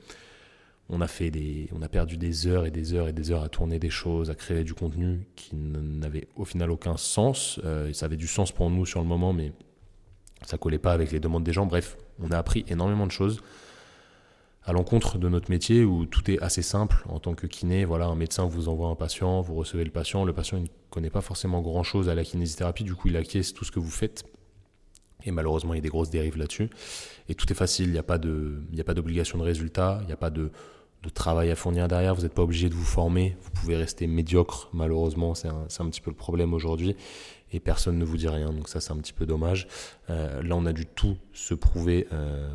On 0.89 1.01
a, 1.01 1.07
fait 1.07 1.31
des, 1.31 1.69
on 1.73 1.83
a 1.83 1.89
perdu 1.89 2.17
des 2.17 2.49
heures 2.49 2.67
et 2.67 2.73
des 2.73 2.95
heures 2.95 3.07
et 3.07 3.13
des 3.13 3.31
heures 3.31 3.45
à 3.45 3.49
tourner 3.49 3.79
des 3.79 3.91
choses, 3.91 4.29
à 4.29 4.35
créer 4.35 4.65
du 4.65 4.75
contenu 4.75 5.29
qui 5.37 5.55
n'avait 5.55 6.27
au 6.35 6.45
final 6.45 6.73
aucun 6.73 6.97
sens. 6.97 7.61
Euh, 7.65 7.93
ça 7.93 8.07
avait 8.07 8.17
du 8.17 8.27
sens 8.27 8.51
pour 8.51 8.69
nous 8.71 8.85
sur 8.85 9.01
le 9.01 9.07
moment, 9.07 9.33
mais 9.33 9.53
ça 10.45 10.59
collait 10.59 10.81
pas 10.81 10.93
avec 10.93 11.13
les 11.13 11.21
demandes 11.21 11.45
des 11.45 11.53
gens. 11.53 11.67
Bref, 11.67 11.97
on 12.21 12.33
a 12.33 12.39
appris 12.39 12.65
énormément 12.67 13.07
de 13.07 13.13
choses 13.13 13.41
à 14.65 14.73
l'encontre 14.73 15.19
de 15.19 15.29
notre 15.29 15.51
métier 15.51 15.85
où 15.85 16.07
tout 16.07 16.31
est 16.31 16.39
assez 16.41 16.63
simple 16.63 17.03
en 17.09 17.19
tant 17.19 17.35
que 17.35 17.47
kiné. 17.47 17.85
Voilà, 17.85 18.07
un 18.07 18.15
médecin 18.15 18.47
vous 18.47 18.69
envoie 18.69 18.89
un 18.89 18.95
patient, 18.95 19.41
vous 19.41 19.55
recevez 19.55 19.85
le 19.85 19.91
patient. 19.91 20.25
Le 20.25 20.33
patient 20.33 20.59
ne 20.59 20.67
connaît 20.91 21.11
pas 21.11 21.23
forcément 21.23 21.63
grand 21.63 21.83
chose 21.83 22.09
à 22.09 22.15
la 22.15 22.25
kinésithérapie, 22.25 22.85
du 22.85 22.95
coup 22.95 23.09
il 23.09 23.17
acquiesce 23.17 23.55
tout 23.55 23.65
ce 23.65 23.73
que 23.73 23.81
vous 23.81 23.91
faites. 23.91 24.25
Et 25.25 25.31
malheureusement, 25.31 25.75
il 25.75 25.79
y 25.79 25.81
a 25.81 25.83
des 25.83 25.89
grosses 25.89 26.11
dérives 26.11 26.39
là-dessus. 26.39 26.71
Et 27.29 27.35
tout 27.35 27.51
est 27.53 27.55
facile, 27.55 27.89
il 27.89 27.93
n'y 27.93 27.99
a 27.99 28.03
pas 28.03 28.19
d'obligation 28.19 29.39
de, 29.39 29.43
résultat, 29.43 29.99
il 30.03 30.07
n'y 30.07 30.13
a 30.13 30.17
pas 30.17 30.31
de, 30.31 30.51
travail 31.15 31.51
à 31.51 31.57
fournir 31.57 31.89
derrière, 31.89 32.15
vous 32.15 32.23
n'êtes 32.23 32.35
pas 32.35 32.43
obligé 32.43 32.69
de 32.69 32.75
vous 32.75 32.85
former, 32.85 33.37
vous 33.43 33.51
pouvez 33.51 33.77
rester 33.77 34.07
médiocre, 34.07 34.69
malheureusement, 34.73 35.35
c'est 35.35 35.49
un, 35.49 35.67
un, 35.79 35.91
petit 35.91 36.01
peu 36.01 36.11
le 36.11 36.17
problème 36.17 36.55
aujourd'hui. 36.55 36.97
Et 37.53 37.61
personne 37.61 37.99
ne 37.99 38.05
vous 38.05 38.17
dit 38.17 38.29
rien, 38.29 38.53
donc 38.53 38.69
ça 38.69 38.81
c'est 38.81 38.93
un 38.93 38.97
petit 38.97 39.13
peu 39.13 39.27
dommage. 39.27 39.67
Euh, 40.09 40.43
là, 40.43 40.57
on 40.57 40.67
a 40.67 40.73
dû 40.73 40.87
tout 40.87 41.17
se 41.33 41.55
prouver 41.55 42.07
euh, 42.13 42.49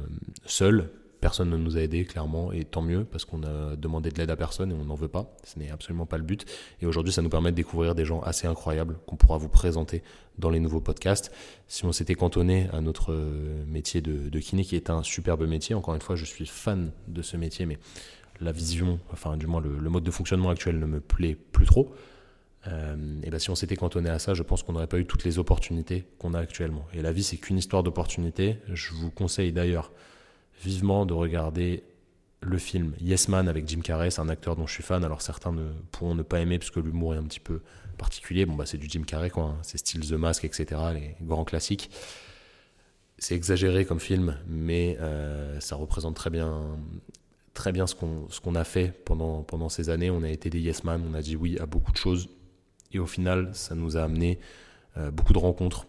seul, 0.46 0.90
Personne 1.26 1.50
ne 1.50 1.58
nous 1.58 1.76
a 1.76 1.82
aidés, 1.82 2.06
clairement, 2.06 2.52
et 2.52 2.66
tant 2.66 2.84
mieux, 2.84 3.04
parce 3.04 3.26
qu'on 3.26 3.42
a 3.42 3.76
demandé 3.76 4.12
de 4.12 4.20
l'aide 4.20 4.30
à 4.30 4.36
personne 4.36 4.72
et 4.72 4.76
on 4.76 4.86
n'en 4.86 4.94
veut 4.94 5.08
pas. 5.08 5.36
Ce 5.44 5.58
n'est 5.58 5.72
absolument 5.72 6.06
pas 6.06 6.20
le 6.20 6.24
but. 6.24 6.46
Et 6.84 6.86
aujourd'hui, 6.86 7.12
ça 7.12 7.24
nous 7.24 7.30
permet 7.30 7.50
de 7.50 7.56
découvrir 7.56 7.96
des 7.96 8.06
gens 8.06 8.22
assez 8.22 8.46
incroyables 8.46 9.00
qu'on 9.08 9.16
pourra 9.16 9.40
vous 9.40 9.50
présenter 9.50 10.04
dans 10.38 10.52
les 10.52 10.60
nouveaux 10.60 10.82
podcasts. 10.82 11.32
Si 11.68 11.84
on 11.84 11.92
s'était 11.92 12.14
cantonné 12.14 12.70
à 12.74 12.80
notre 12.80 13.12
euh, 13.12 13.66
métier 13.66 14.02
de, 14.02 14.40
kiné, 14.40 14.64
qui 14.64 14.76
est 14.76 14.92
un 14.92 15.02
superbe 15.02 15.48
métier, 15.48 15.74
encore 15.74 15.96
une 15.96 16.02
fois, 16.02 16.16
je 16.16 16.26
suis 16.26 16.46
fan 16.46 16.92
de 17.08 17.24
ce 17.24 17.38
métier, 17.38 17.66
mais 17.66 17.80
la 18.40 18.52
vision, 18.52 19.00
enfin, 19.12 19.36
du 19.36 19.48
moins, 19.48 19.62
le, 19.62 19.90
mode 19.90 20.04
de 20.04 20.12
fonctionnement 20.12 20.52
actuel 20.52 20.78
ne 20.78 20.86
me 20.86 21.00
plaît 21.00 21.36
plus 21.52 21.66
trop. 21.66 21.92
Euh, 22.68 22.96
et 23.24 23.32
ben 23.32 23.40
si 23.40 23.50
on 23.50 23.56
s'était 23.56 23.78
cantonné 23.78 24.12
à 24.12 24.20
ça, 24.20 24.36
je 24.36 24.44
pense 24.44 24.62
qu'on 24.62 24.74
n'aurait 24.74 24.86
pas 24.86 25.00
eu 25.00 25.08
toutes 25.08 25.24
les 25.24 25.40
opportunités 25.40 26.06
qu'on 26.20 26.36
a 26.36 26.40
actuellement. 26.40 26.86
Et 26.94 27.02
la 27.02 27.12
vie, 27.12 27.24
c'est 27.24 27.38
qu'une 27.38 27.58
histoire 27.58 27.82
d'opportunités. 27.82 28.58
Je 28.72 28.94
vous 28.94 29.10
conseille 29.10 29.52
d'ailleurs 29.52 29.92
vivement 30.64 31.06
de 31.06 31.14
regarder 31.14 31.84
le 32.42 32.58
film 32.58 32.94
Yes 33.02 33.28
Man 33.28 33.48
avec 33.48 33.68
Jim 33.68 33.82
Carrey. 33.82 34.12
C'est 34.12 34.22
un 34.22 34.30
acteur 34.30 34.56
dont 34.56 34.68
je 34.68 34.74
suis 34.74 34.84
fan. 34.84 35.04
Alors 35.04 35.22
certains 35.22 35.52
ne 35.52 35.72
pourront 35.92 36.16
ne 36.16 36.24
pas 36.24 36.40
aimer 36.40 36.60
parce 36.60 36.72
que 36.72 36.80
l'humour 36.80 37.16
est 37.16 37.18
un 37.18 37.24
petit 37.24 37.40
peu 37.40 37.62
particulier. 37.98 38.46
Bon, 38.46 38.56
bah, 38.56 38.66
c'est 38.66 38.78
du 38.78 38.88
Jim 38.90 39.04
Carrey, 39.06 39.30
quoi. 39.30 39.44
Hein. 39.44 39.58
C'est 39.62 39.78
style 39.78 40.08
The 40.08 40.14
Mask, 40.14 40.44
etc. 40.46 40.82
Les 40.94 41.16
grands 41.22 41.46
classiques. 41.46 41.90
C'est 43.18 43.36
exagéré 43.36 43.86
comme 43.86 44.00
film, 44.00 44.38
mais 44.48 44.98
euh, 45.00 45.60
ça 45.62 45.78
représente 45.78 46.16
très 46.16 46.30
bien, 46.30 46.78
très 47.54 47.72
bien 47.72 47.88
ce 47.88 47.96
qu'on 47.96 48.28
ce 48.30 48.58
a 48.58 48.64
fait 48.66 48.94
pendant, 49.06 49.42
pendant 49.44 49.70
ces 49.70 49.90
années. 49.90 50.10
On 50.10 50.22
a 50.22 50.30
été 50.30 50.50
des 50.50 50.60
Yes 50.60 50.84
Man, 50.84 51.02
on 51.10 51.14
a 51.14 51.22
dit 51.22 51.36
oui 51.36 51.58
à 51.60 51.66
beaucoup 51.66 51.94
de 51.94 51.98
choses. 51.98 52.28
Et 52.92 53.00
au 53.00 53.06
final, 53.06 53.50
ça 53.54 53.74
nous 53.74 53.98
a 53.98 54.04
amené 54.04 54.40
euh, 54.98 55.12
beaucoup 55.12 55.34
de 55.34 55.38
rencontres, 55.38 55.88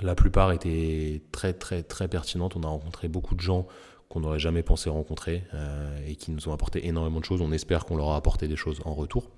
la 0.00 0.14
plupart 0.14 0.52
étaient 0.52 1.22
très 1.32 1.52
très 1.52 1.82
très 1.82 2.08
pertinentes. 2.08 2.56
On 2.56 2.62
a 2.62 2.68
rencontré 2.68 3.08
beaucoup 3.08 3.34
de 3.34 3.40
gens 3.40 3.66
qu'on 4.08 4.20
n'aurait 4.20 4.38
jamais 4.38 4.62
pensé 4.62 4.90
rencontrer 4.90 5.44
euh, 5.54 5.98
et 6.06 6.16
qui 6.16 6.30
nous 6.30 6.48
ont 6.48 6.52
apporté 6.52 6.86
énormément 6.86 7.20
de 7.20 7.24
choses. 7.24 7.40
On 7.40 7.52
espère 7.52 7.84
qu'on 7.84 7.96
leur 7.96 8.10
a 8.10 8.16
apporté 8.16 8.48
des 8.48 8.56
choses 8.56 8.80
en 8.84 8.94
retour. 8.94 9.30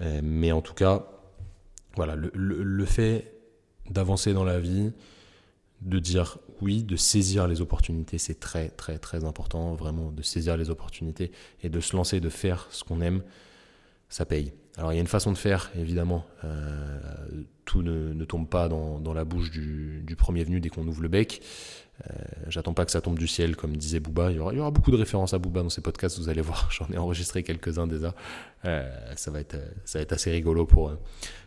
Euh, 0.00 0.20
mais 0.22 0.52
en 0.52 0.62
tout 0.62 0.74
cas, 0.74 1.06
voilà, 1.96 2.14
le, 2.14 2.30
le 2.34 2.84
fait 2.84 3.34
d'avancer 3.90 4.32
dans 4.32 4.44
la 4.44 4.60
vie, 4.60 4.92
de 5.80 5.98
dire 5.98 6.38
oui, 6.60 6.82
de 6.82 6.96
saisir 6.96 7.46
les 7.46 7.60
opportunités, 7.60 8.18
c'est 8.18 8.40
très 8.40 8.68
très 8.70 8.98
très 8.98 9.24
important, 9.24 9.74
vraiment, 9.74 10.10
de 10.10 10.22
saisir 10.22 10.56
les 10.56 10.70
opportunités 10.70 11.30
et 11.62 11.68
de 11.68 11.80
se 11.80 11.96
lancer, 11.96 12.20
de 12.20 12.28
faire 12.28 12.66
ce 12.70 12.84
qu'on 12.84 13.00
aime, 13.00 13.22
ça 14.08 14.24
paye. 14.24 14.52
Alors 14.78 14.92
il 14.92 14.94
y 14.94 14.98
a 14.98 15.00
une 15.00 15.08
façon 15.08 15.32
de 15.32 15.38
faire, 15.38 15.70
évidemment. 15.76 16.24
Euh, 16.44 17.00
tout 17.64 17.82
ne, 17.82 18.24
tombe 18.24 18.48
pas 18.48 18.68
dans, 18.68 19.12
la 19.12 19.24
bouche 19.24 19.50
du, 19.50 20.16
premier 20.16 20.44
venu 20.44 20.60
dès 20.60 20.68
qu'on 20.68 20.86
ouvre 20.86 21.02
le 21.02 21.08
bec. 21.08 21.42
Euh, 22.06 22.14
J'attends 22.46 22.74
pas 22.74 22.84
que 22.84 22.92
ça 22.92 23.00
tombe 23.00 23.18
du 23.18 23.26
ciel, 23.26 23.56
comme 23.56 23.76
disait 23.76 23.98
Booba. 23.98 24.30
Il 24.30 24.36
y, 24.36 24.38
aura, 24.38 24.52
il 24.52 24.58
y 24.58 24.60
aura 24.60 24.70
beaucoup 24.70 24.92
de 24.92 24.96
références 24.96 25.34
à 25.34 25.38
Booba 25.38 25.62
dans 25.62 25.68
ces 25.68 25.80
podcasts, 25.80 26.18
vous 26.18 26.28
allez 26.28 26.42
voir. 26.42 26.70
J'en 26.72 26.88
ai 26.90 26.96
enregistré 26.96 27.42
quelques-uns 27.42 27.88
déjà. 27.88 28.14
Euh, 28.64 28.88
ça, 29.16 29.32
va 29.32 29.40
être, 29.40 29.56
ça 29.84 29.98
va 29.98 30.04
être 30.04 30.12
assez 30.12 30.30
rigolo 30.30 30.64
pour, 30.64 30.92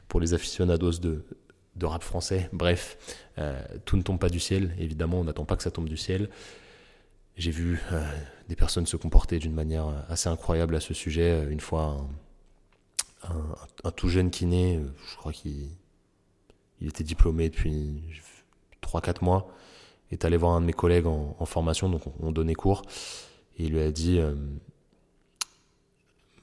pour 0.09 0.19
les 0.19 0.33
aficionados 0.33 0.99
de, 0.99 1.23
de 1.77 1.85
rap 1.85 2.03
français. 2.03 2.49
Bref, 2.51 2.97
tout 3.85 3.95
ne 3.95 4.01
tombe 4.01 4.19
pas 4.19 4.29
du 4.29 4.41
ciel, 4.41 4.75
évidemment. 4.77 5.21
On 5.21 5.23
n'attend 5.23 5.45
pas 5.45 5.55
que 5.55 5.63
ça 5.63 5.71
tombe 5.71 5.87
du 5.87 5.97
ciel. 5.97 6.29
J'ai 7.37 7.51
vu 7.51 7.81
des 8.49 8.57
personnes 8.57 8.85
se 8.85 8.97
comporter 8.97 9.39
d'une 9.39 9.53
manière 9.53 10.05
assez 10.09 10.27
incroyable 10.27 10.75
à 10.75 10.81
ce 10.81 10.93
sujet. 10.93 11.47
Une 11.49 11.61
fois, 11.61 12.05
tout 13.95 14.09
jeune 14.09 14.31
kiné, 14.31 14.77
euh, 14.77 14.93
je 15.09 15.15
crois 15.17 15.31
qu'il 15.31 15.69
il 16.79 16.87
était 16.87 17.03
diplômé 17.03 17.49
depuis 17.49 18.01
3-4 18.81 19.23
mois, 19.23 19.47
est 20.11 20.25
allé 20.25 20.37
voir 20.37 20.53
un 20.53 20.61
de 20.61 20.65
mes 20.65 20.73
collègues 20.73 21.05
en, 21.05 21.45
formation, 21.45 21.89
donc 21.89 22.01
on, 22.19 22.31
donnait 22.31 22.55
cours, 22.55 22.81
et 23.57 23.65
il 23.65 23.73
lui 23.73 23.81
a 23.81 23.91
dit 23.91 24.17
euh, 24.17 24.33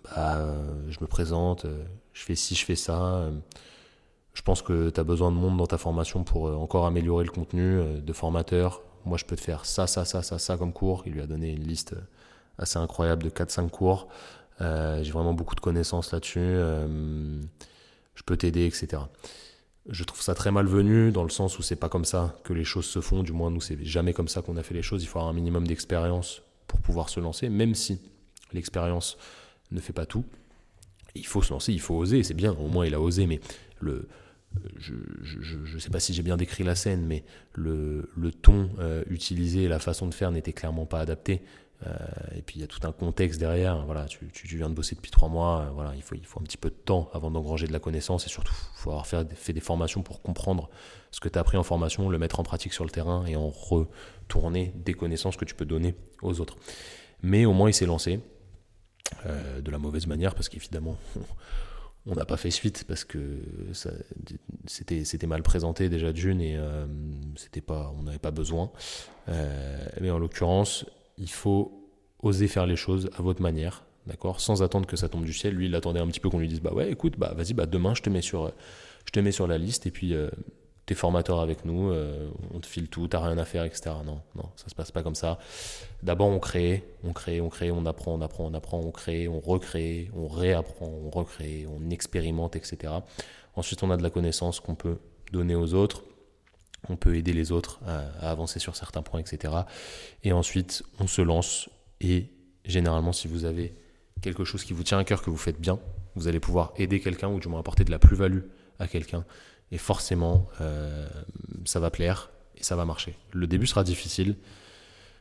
bah, 0.05 0.55
Je 0.89 0.99
me 1.01 1.07
présente, 1.07 1.65
euh, 1.65 1.85
je 2.13 2.23
fais 2.23 2.37
ci, 2.37 2.55
je 2.55 2.65
fais 2.65 2.77
ça, 2.77 3.29
Je 4.33 4.43
pense 4.43 4.63
que 4.63 4.91
tu 4.91 5.01
as 5.01 5.05
besoin 5.05 5.33
de 5.33 5.37
monde 5.37 5.57
dans 5.57 5.67
ta 5.67 5.79
formation 5.79 6.23
pour 6.23 6.45
encore 6.45 6.87
améliorer 6.87 7.25
le 7.25 7.31
contenu, 7.31 7.83
de 8.01 8.13
formateurs. 8.13 8.81
Moi, 9.05 9.19
je 9.19 9.25
peux 9.25 9.37
te 9.37 9.41
faire 9.41 9.67
ça, 9.67 9.89
ça, 9.89 10.05
ça, 10.05 10.23
ça, 10.23 10.39
ça 10.39 10.57
comme 10.57 10.73
cours. 10.73 11.03
Il 11.07 11.15
lui 11.15 11.23
a 11.23 11.27
donné 11.27 11.51
une 11.51 11.65
liste 11.65 11.97
assez 12.59 12.79
incroyable 12.79 13.25
de 13.25 13.31
4-5 13.31 13.71
cours. 13.71 14.09
J'ai 14.61 15.13
vraiment 15.13 15.35
beaucoup 15.35 15.55
de 15.55 15.61
connaissances 15.61 16.13
là-dessus. 16.13 16.41
je 16.41 18.23
peux 18.25 18.37
t'aider, 18.37 18.67
etc. 18.67 19.03
Je 19.89 20.05
trouve 20.05 20.21
ça 20.21 20.35
très 20.35 20.51
malvenu 20.51 21.13
dans 21.13 21.23
le 21.23 21.31
sens 21.31 21.59
où 21.59 21.63
c'est 21.63 21.77
pas 21.77 21.89
comme 21.89 22.05
ça 22.05 22.37
que 22.45 22.53
les 22.53 22.65
choses 22.65 22.85
se 22.85 23.01
font. 23.01 23.23
Du 23.23 23.33
moins, 23.33 23.51
nous, 23.51 23.61
c'est 23.61 23.83
jamais 23.85 24.13
comme 24.13 24.29
ça 24.29 24.43
qu'on 24.43 24.57
a 24.57 24.63
fait 24.63 24.75
les 24.75 24.83
choses. 24.83 25.03
Il 25.03 25.07
faut 25.07 25.19
avoir 25.19 25.33
un 25.33 25.35
minimum 25.35 25.67
d'expérience 25.67 26.43
pour 26.67 26.81
pouvoir 26.81 27.09
se 27.09 27.21
lancer, 27.21 27.49
même 27.49 27.75
si 27.75 28.01
l'expérience 28.53 29.17
ne 29.71 29.81
fait 29.81 29.93
pas 29.93 30.07
tout. 30.07 30.25
Il 31.15 31.27
faut 31.27 31.43
se 31.43 31.53
lancer, 31.53 31.73
il 31.73 31.81
faut 31.81 31.97
oser, 31.97 32.23
c'est 32.23 32.35
bien, 32.35 32.53
au 32.53 32.69
moins 32.69 32.87
il 32.87 32.95
a 32.95 33.01
osé, 33.01 33.27
mais 33.27 33.41
je 33.83 34.93
ne 35.75 35.79
sais 35.79 35.91
pas 35.91 36.01
si 36.01 36.13
j'ai 36.13 36.23
bien 36.23 36.37
décrit 36.37 36.65
la 36.65 36.75
scène, 36.75 37.07
mais 37.07 37.25
le, 37.55 38.11
le 38.17 38.31
ton 38.31 38.71
euh, 38.79 39.03
utilisé 39.09 39.65
et 39.65 39.69
la 39.69 39.79
façon 39.79 40.07
de 40.07 40.15
faire 40.15 40.31
n'était 40.31 40.53
clairement 40.53 40.87
pas 40.87 41.01
adapté. 41.01 41.41
Euh, 41.87 41.97
et 42.37 42.43
puis 42.43 42.57
il 42.57 42.61
y 42.61 42.65
a 42.65 42.67
tout 42.67 42.85
un 42.87 42.93
contexte 42.93 43.39
derrière. 43.39 43.85
Voilà, 43.85 44.07
tu, 44.07 44.27
tu, 44.33 44.57
viens 44.57 44.69
de 44.69 44.75
bosser 44.75 44.97
depuis 44.97 45.11
trois 45.11 45.29
mois. 45.29 45.61
Euh, 45.61 45.71
voilà, 45.71 45.95
il 45.95 46.03
faut, 46.03 46.15
il 46.15 46.25
faut 46.25 46.41
un 46.41 46.43
petit 46.43 46.57
peu 46.57 46.71
de 46.71 46.75
temps 46.75 47.09
avant 47.13 47.31
d'engranger 47.31 47.67
de 47.67 47.73
la 47.73 47.79
connaissance 47.79 48.27
et 48.27 48.29
surtout, 48.29 48.55
il 48.75 48.81
faut 48.81 48.91
avoir 48.91 49.07
fait, 49.07 49.53
des 49.53 49.61
formations 49.61 50.03
pour 50.03 50.23
comprendre 50.23 50.69
ce 51.11 51.21
que 51.21 51.29
tu 51.29 51.39
as 51.39 51.41
appris 51.41 51.57
en 51.57 51.63
formation, 51.63 52.09
le 52.09 52.19
mettre 52.19 52.41
en 52.41 52.43
pratique 52.43 52.73
sur 52.73 52.85
le 52.85 52.91
terrain 52.91 53.25
et 53.27 53.37
en 53.37 53.49
retourner 53.49 54.73
des 54.77 54.95
connaissances 54.95 55.37
que 55.37 55.45
tu 55.45 55.55
peux 55.55 55.67
donner 55.67 55.95
aux 56.23 56.41
autres. 56.41 56.57
Mais 57.23 57.45
au 57.45 57.53
moins, 57.53 57.71
il 57.71 57.75
s'est 57.75 57.87
lancé 57.87 58.21
euh, 59.27 59.61
de 59.61 59.71
la 59.71 59.79
mauvaise 59.79 60.07
manière 60.07 60.35
parce 60.35 60.49
qu'évidemment, 60.49 60.97
on 62.07 62.15
n'a 62.15 62.25
pas 62.25 62.37
fait 62.37 62.51
suite 62.51 62.85
parce 62.89 63.05
que 63.05 63.39
c'était 64.67 65.27
mal 65.27 65.43
présenté 65.43 65.89
déjà 65.89 66.13
d'une 66.13 66.41
et 66.41 66.59
c'était 67.37 67.61
pas 67.61 67.93
on 67.99 68.05
n'avait 68.05 68.19
pas 68.19 68.31
besoin 68.31 68.71
mais 69.27 70.11
en 70.11 70.19
l'occurrence 70.19 70.87
il 71.19 71.31
faut 71.31 71.89
oser 72.23 72.49
faire 72.49 72.67
les 72.67 72.77
choses 72.77 73.11
à 73.17 73.23
votre 73.23 73.43
manière, 73.43 73.85
d'accord 74.07 74.41
Sans 74.41 74.63
attendre 74.63 74.87
que 74.87 74.97
ça 74.97 75.09
tombe 75.09 75.25
du 75.25 75.33
ciel. 75.33 75.55
Lui, 75.55 75.67
il 75.67 75.75
attendait 75.75 76.01
un 76.01 76.07
petit 76.07 76.21
peu 76.21 76.31
qu'on 76.31 76.39
lui 76.39 76.49
dise 76.49 76.61
bah 76.61 76.73
ouais, 76.73 76.91
écoute, 76.91 77.15
bah 77.19 77.33
vas-y, 77.37 77.53
bah 77.55 77.67
demain 77.67 77.95
je 77.95 78.03
te 78.03 78.11
mets 78.11 78.23
sur, 78.23 78.53
je 79.05 79.13
te 79.13 79.21
mets 79.21 79.33
sur 79.33 79.47
la 79.47 79.59
liste 79.59 79.87
et 79.87 79.91
puis 79.91 80.15
euh, 80.15 80.29
t'es 80.87 80.95
formateur 80.95 81.41
avec 81.41 81.65
nous, 81.65 81.91
euh, 81.91 82.29
on 82.55 82.61
te 82.61 82.67
file 82.67 82.89
tout, 82.89 83.09
t'as 83.09 83.21
rien 83.21 83.39
à 83.39 83.45
faire, 83.45 83.65
etc. 83.65 83.91
Non, 84.05 84.21
non, 84.35 84.49
ça 84.57 84.69
se 84.69 84.75
passe 84.75 84.91
pas 84.91 85.03
comme 85.03 85.15
ça. 85.15 85.39
D'abord, 86.03 86.29
on 86.29 86.39
crée, 86.39 86.85
on 87.05 87.13
crée, 87.13 87.41
on 87.41 87.49
crée, 87.49 87.71
on 87.71 87.85
apprend, 87.87 88.15
on 88.15 88.23
apprend, 88.23 88.47
on 88.47 88.55
apprend, 88.55 88.81
on 88.81 88.91
crée, 88.91 89.29
on 89.29 89.41
recrée, 89.41 90.11
on 90.17 90.29
réapprend, 90.29 90.87
on 90.87 91.11
recrée, 91.11 91.67
on 91.69 91.91
expérimente, 91.91 92.57
etc. 92.57 92.95
Ensuite, 93.55 93.83
on 93.83 93.91
a 93.91 93.97
de 93.97 94.03
la 94.03 94.11
connaissance 94.11 94.61
qu'on 94.61 94.75
peut 94.75 94.99
donner 95.33 95.55
aux 95.55 95.75
autres 95.75 96.05
on 96.89 96.97
peut 96.97 97.17
aider 97.17 97.33
les 97.33 97.53
autres 97.53 97.81
à, 97.87 98.31
avancer 98.31 98.59
sur 98.59 98.77
certains 98.77 99.03
points, 99.03 99.21
etc. 99.21 99.55
Et 100.25 100.33
ensuite, 100.33 100.83
on 101.01 101.07
se 101.07 101.23
lance 101.23 101.69
et 102.01 102.31
généralement, 102.65 103.13
si 103.13 103.29
vous 103.29 103.45
avez 103.45 103.75
quelque 104.21 104.45
chose 104.45 104.65
qui 104.65 104.73
vous 104.73 104.83
tient 104.83 104.99
à 104.99 105.05
cœur, 105.05 105.23
que 105.23 105.31
vous 105.31 105.37
faites 105.37 105.61
bien, 105.61 105.79
vous 106.15 106.29
allez 106.29 106.41
pouvoir 106.41 106.73
aider 106.77 107.01
quelqu'un 107.01 107.29
ou 107.29 107.41
du 107.41 107.49
moins 107.49 107.61
apporter 107.61 107.85
de 107.85 107.91
la 107.91 107.99
plus-value 107.99 108.43
à 108.79 108.89
quelqu'un. 108.89 109.25
Et 109.71 109.79
forcément, 109.79 110.49
euh, 110.61 111.09
ça 111.65 111.81
va 111.81 111.91
plaire 111.91 112.31
et 112.57 112.63
ça 112.63 112.77
va 112.77 112.85
marcher. 112.85 113.17
Le 113.33 113.47
début 113.47 113.67
sera 113.67 113.85
difficile. 113.85 114.37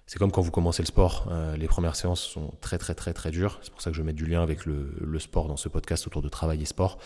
C'est 0.05 0.19
comme 0.19 0.31
quand 0.31 0.41
vous 0.41 0.51
commencez 0.51 0.81
le 0.81 0.87
sport. 0.87 1.27
Euh, 1.29 1.57
les 1.57 1.67
premières 1.67 1.95
séances 1.95 2.21
sont 2.21 2.53
très 2.61 2.77
très 2.77 2.95
très 2.95 3.13
très 3.13 3.29
dures. 3.29 3.59
C'est 3.61 3.71
pour 3.71 3.81
ça 3.81 3.91
que 3.91 3.97
je 3.97 4.03
mets 4.03 4.13
du 4.13 4.25
lien 4.25 4.41
avec 4.41 4.65
le 4.65 5.19
sport 5.19 5.47
dans 5.47 5.57
ce 5.57 5.67
podcast 5.67 6.07
autour 6.07 6.21
de 6.21 6.29
travail 6.29 6.61
et 6.61 6.65
sport. 6.65 6.97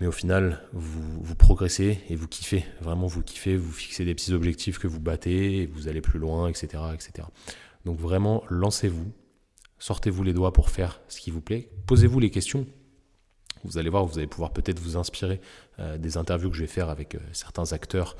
Mais 0.00 0.06
au 0.06 0.12
final, 0.12 0.60
vous, 0.72 1.34
progressez 1.36 2.00
et 2.08 2.16
vous 2.16 2.26
kiffez. 2.26 2.64
Vraiment, 2.80 3.06
vous 3.06 3.22
kiffez, 3.22 3.56
vous 3.56 3.70
fixez 3.70 4.04
des 4.04 4.14
petits 4.14 4.32
objectifs 4.32 4.78
que 4.78 4.88
vous 4.88 5.00
battez, 5.00 5.66
vous 5.66 5.88
allez 5.88 6.00
plus 6.00 6.18
loin, 6.18 6.48
etc. 6.48 6.82
etc. 6.94 7.28
Donc 7.84 7.98
vraiment, 7.98 8.42
lancez-vous, 8.48 9.12
sortez-vous 9.78 10.22
les 10.22 10.32
doigts 10.32 10.52
pour 10.52 10.70
faire 10.70 11.00
ce 11.08 11.20
qui 11.20 11.30
vous 11.30 11.40
plaît, 11.40 11.68
posez-vous 11.86 12.18
les 12.20 12.30
questions. 12.30 12.66
Vous 13.64 13.78
allez 13.78 13.90
voir, 13.90 14.04
vous 14.04 14.18
allez 14.18 14.26
pouvoir 14.26 14.52
peut-être 14.52 14.80
vous 14.80 14.96
inspirer 14.96 15.40
euh, 15.78 15.96
des 15.98 16.16
interviews 16.16 16.50
que 16.50 16.56
je 16.56 16.62
vais 16.62 16.68
faire 16.68 16.88
avec 16.88 17.14
euh, 17.14 17.20
certains 17.32 17.72
acteurs 17.72 18.16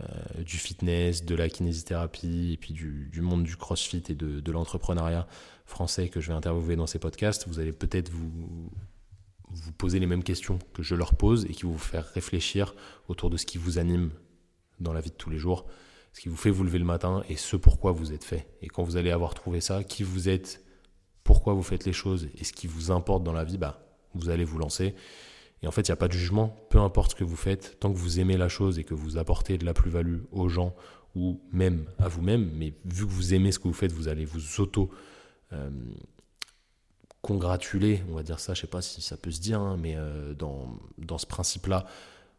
euh, 0.00 0.42
du 0.44 0.58
fitness, 0.58 1.24
de 1.24 1.34
la 1.34 1.48
kinésithérapie 1.48 2.52
et 2.52 2.56
puis 2.56 2.72
du, 2.72 3.20
monde 3.20 3.42
du 3.42 3.56
crossfit 3.56 4.04
et 4.08 4.14
de, 4.14 4.38
de 4.38 4.52
l'entrepreneuriat 4.52 5.26
français 5.64 6.08
que 6.08 6.20
je 6.20 6.28
vais 6.28 6.34
interviewer 6.34 6.76
dans 6.76 6.86
ces 6.86 7.00
podcasts. 7.00 7.48
Vous 7.48 7.58
allez 7.58 7.72
peut-être 7.72 8.10
vous 8.10 8.70
vous 9.50 9.72
posez 9.72 9.98
les 9.98 10.06
mêmes 10.06 10.22
questions 10.22 10.58
que 10.74 10.82
je 10.82 10.94
leur 10.94 11.14
pose 11.14 11.44
et 11.46 11.52
qui 11.52 11.64
vous 11.64 11.78
faire 11.78 12.06
réfléchir 12.14 12.74
autour 13.08 13.30
de 13.30 13.36
ce 13.36 13.46
qui 13.46 13.58
vous 13.58 13.78
anime 13.78 14.10
dans 14.80 14.92
la 14.92 15.00
vie 15.00 15.10
de 15.10 15.16
tous 15.16 15.30
les 15.30 15.38
jours, 15.38 15.66
ce 16.12 16.20
qui 16.20 16.28
vous 16.28 16.36
fait 16.36 16.50
vous 16.50 16.64
lever 16.64 16.78
le 16.78 16.84
matin 16.84 17.22
et 17.28 17.36
ce 17.36 17.56
pourquoi 17.56 17.92
vous 17.92 18.12
êtes 18.12 18.24
fait. 18.24 18.48
Et 18.62 18.68
quand 18.68 18.82
vous 18.82 18.96
allez 18.96 19.10
avoir 19.10 19.34
trouvé 19.34 19.60
ça, 19.60 19.84
qui 19.84 20.02
vous 20.02 20.28
êtes, 20.28 20.64
pourquoi 21.24 21.54
vous 21.54 21.62
faites 21.62 21.84
les 21.84 21.92
choses 21.92 22.28
et 22.38 22.44
ce 22.44 22.52
qui 22.52 22.66
vous 22.66 22.90
importe 22.90 23.22
dans 23.22 23.32
la 23.32 23.44
vie, 23.44 23.58
bah, 23.58 23.80
vous 24.14 24.28
allez 24.28 24.44
vous 24.44 24.58
lancer. 24.58 24.94
Et 25.62 25.66
en 25.66 25.70
fait, 25.70 25.88
il 25.88 25.90
n'y 25.90 25.94
a 25.94 25.96
pas 25.96 26.08
de 26.08 26.12
jugement, 26.12 26.56
peu 26.70 26.78
importe 26.78 27.12
ce 27.12 27.16
que 27.16 27.24
vous 27.24 27.36
faites, 27.36 27.78
tant 27.80 27.92
que 27.92 27.98
vous 27.98 28.20
aimez 28.20 28.36
la 28.36 28.48
chose 28.48 28.78
et 28.78 28.84
que 28.84 28.94
vous 28.94 29.16
apportez 29.16 29.58
de 29.58 29.64
la 29.64 29.74
plus-value 29.74 30.20
aux 30.32 30.48
gens 30.48 30.74
ou 31.14 31.40
même 31.50 31.86
à 31.98 32.08
vous-même, 32.08 32.50
mais 32.54 32.74
vu 32.84 33.06
que 33.06 33.10
vous 33.10 33.32
aimez 33.32 33.52
ce 33.52 33.58
que 33.58 33.68
vous 33.68 33.74
faites, 33.74 33.92
vous 33.92 34.08
allez 34.08 34.24
vous 34.24 34.60
auto... 34.60 34.90
Euh, 35.52 35.70
congratuler, 37.26 38.02
on 38.10 38.14
va 38.14 38.22
dire 38.22 38.40
ça, 38.40 38.54
je 38.54 38.60
sais 38.62 38.66
pas 38.66 38.80
si 38.80 39.02
ça 39.02 39.16
peut 39.16 39.30
se 39.30 39.40
dire, 39.40 39.60
hein, 39.60 39.76
mais 39.80 39.94
euh, 39.96 40.32
dans, 40.34 40.78
dans 40.98 41.18
ce 41.18 41.26
principe-là, 41.26 41.86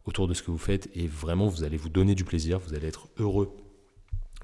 autour 0.05 0.27
de 0.27 0.33
ce 0.33 0.41
que 0.41 0.49
vous 0.49 0.57
faites, 0.57 0.89
et 0.95 1.07
vraiment 1.07 1.47
vous 1.47 1.63
allez 1.63 1.77
vous 1.77 1.89
donner 1.89 2.15
du 2.15 2.23
plaisir, 2.23 2.59
vous 2.59 2.73
allez 2.73 2.87
être 2.87 3.09
heureux 3.17 3.55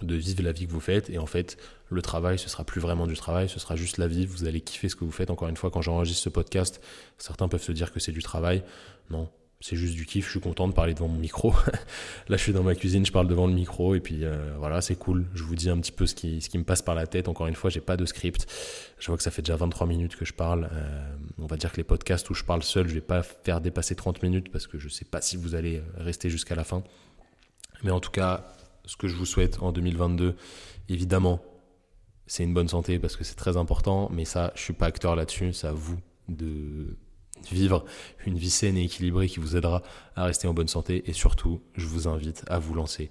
de 0.01 0.15
vivre 0.15 0.43
la 0.43 0.51
vie 0.51 0.67
que 0.67 0.71
vous 0.71 0.81
faites, 0.81 1.09
et 1.09 1.17
en 1.17 1.25
fait, 1.25 1.57
le 1.89 2.01
travail, 2.01 2.37
ce 2.37 2.49
sera 2.49 2.65
plus 2.65 2.81
vraiment 2.81 3.07
du 3.07 3.15
travail, 3.15 3.47
ce 3.47 3.59
sera 3.59 3.77
juste 3.77 3.97
la 3.97 4.07
vie, 4.07 4.25
vous 4.25 4.43
allez 4.45 4.59
kiffer 4.59 4.89
ce 4.89 4.95
que 4.95 5.05
vous 5.05 5.11
faites. 5.11 5.29
Encore 5.29 5.47
une 5.47 5.55
fois, 5.55 5.71
quand 5.71 5.81
j'enregistre 5.81 6.23
ce 6.23 6.29
podcast, 6.29 6.81
certains 7.17 7.47
peuvent 7.47 7.63
se 7.63 7.71
dire 7.71 7.93
que 7.93 7.99
c'est 7.99 8.11
du 8.11 8.23
travail. 8.23 8.63
Non, 9.09 9.29
c'est 9.63 9.77
juste 9.77 9.95
du 9.95 10.05
kiff, 10.05 10.25
je 10.25 10.31
suis 10.31 10.39
content 10.41 10.67
de 10.67 10.73
parler 10.73 10.93
devant 10.93 11.07
mon 11.07 11.17
micro. 11.17 11.53
Là, 12.27 12.35
je 12.35 12.43
suis 12.43 12.51
dans 12.51 12.63
ma 12.63 12.75
cuisine, 12.75 13.05
je 13.05 13.13
parle 13.13 13.27
devant 13.27 13.47
le 13.47 13.53
micro, 13.53 13.95
et 13.95 14.01
puis 14.01 14.25
euh, 14.25 14.53
voilà, 14.57 14.81
c'est 14.81 14.97
cool. 14.97 15.25
Je 15.33 15.43
vous 15.43 15.55
dis 15.55 15.69
un 15.69 15.77
petit 15.77 15.93
peu 15.93 16.05
ce 16.05 16.15
qui, 16.15 16.41
me 16.55 16.65
passe 16.65 16.81
par 16.81 16.95
la 16.95 17.07
tête. 17.07 17.29
Encore 17.29 17.47
une 17.47 17.55
fois, 17.55 17.69
j'ai 17.69 17.79
pas 17.79 17.95
de 17.95 18.05
script. 18.05 18.45
Je 18.99 19.07
vois 19.07 19.15
que 19.15 19.23
ça 19.23 19.31
fait 19.31 19.41
déjà 19.41 19.55
23 19.55 19.87
minutes 19.87 20.17
que 20.17 20.25
je 20.25 20.33
parle. 20.33 20.69
Euh, 20.73 21.15
on 21.37 21.45
va 21.45 21.55
dire 21.55 21.71
que 21.71 21.77
les 21.77 21.85
podcasts 21.85 22.29
où 22.29 22.33
je 22.33 22.43
parle 22.43 22.61
seul, 22.61 22.89
je 22.89 22.93
vais 22.93 22.99
pas 22.99 23.23
faire 23.23 23.61
dépasser 23.61 23.95
30 23.95 24.21
minutes 24.21 24.51
parce 24.51 24.67
que 24.67 24.77
je 24.77 24.89
sais 24.89 25.05
pas 25.05 25.21
si 25.21 25.37
vous 25.37 25.55
allez 25.55 25.81
rester 25.95 26.29
jusqu'à 26.29 26.55
la 26.55 26.65
fin. 26.65 26.83
Mais 27.83 27.91
en 27.91 28.01
tout 28.01 28.11
cas, 28.11 28.53
ce 28.83 28.97
que 28.97 29.07
je 29.07 29.15
vous 29.15 29.25
souhaite 29.25 29.63
en 29.63 29.71
2022, 29.71 30.35
évidemment, 30.89 31.41
c'est 32.27 32.43
une 32.43 32.53
bonne 32.53 32.67
santé 32.67 32.99
parce 32.99 33.15
que 33.15 33.23
c'est 33.23 33.35
très 33.35 33.55
important, 33.55 34.09
mais 34.11 34.25
ça, 34.25 34.51
je 34.55 34.61
suis 34.61 34.73
pas 34.73 34.87
acteur 34.87 35.15
là-dessus, 35.15 35.53
c'est 35.53 35.67
à 35.67 35.71
vous 35.71 35.99
de 36.27 36.97
vivre 37.51 37.85
une 38.25 38.37
vie 38.37 38.49
saine 38.49 38.77
et 38.77 38.83
équilibrée 38.83 39.27
qui 39.27 39.39
vous 39.39 39.55
aidera 39.55 39.81
à 40.15 40.25
rester 40.25 40.47
en 40.47 40.53
bonne 40.53 40.67
santé. 40.67 41.03
Et 41.09 41.13
surtout, 41.13 41.61
je 41.75 41.87
vous 41.87 42.07
invite 42.07 42.43
à 42.47 42.59
vous 42.59 42.73
lancer. 42.73 43.09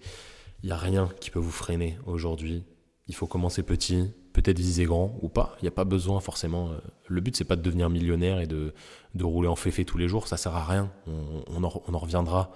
Il 0.62 0.66
n'y 0.66 0.72
a 0.72 0.76
rien 0.76 1.10
qui 1.20 1.30
peut 1.30 1.38
vous 1.38 1.50
freiner 1.50 1.98
aujourd'hui. 2.06 2.64
Il 3.08 3.14
faut 3.14 3.26
commencer 3.26 3.62
petit, 3.62 4.10
peut-être 4.32 4.58
viser 4.58 4.84
grand 4.84 5.18
ou 5.22 5.28
pas. 5.28 5.56
Il 5.60 5.64
n'y 5.64 5.68
a 5.68 5.72
pas 5.72 5.84
besoin 5.84 6.20
forcément. 6.20 6.70
Euh, 6.70 6.78
le 7.08 7.20
but, 7.20 7.36
c'est 7.36 7.44
pas 7.44 7.56
de 7.56 7.62
devenir 7.62 7.90
millionnaire 7.90 8.40
et 8.40 8.46
de, 8.46 8.72
de 9.14 9.24
rouler 9.24 9.48
en 9.48 9.56
féfé 9.56 9.84
tous 9.84 9.98
les 9.98 10.08
jours. 10.08 10.28
Ça 10.28 10.36
sert 10.36 10.54
à 10.54 10.64
rien. 10.64 10.90
On, 11.06 11.64
en, 11.64 11.98
reviendra 11.98 12.52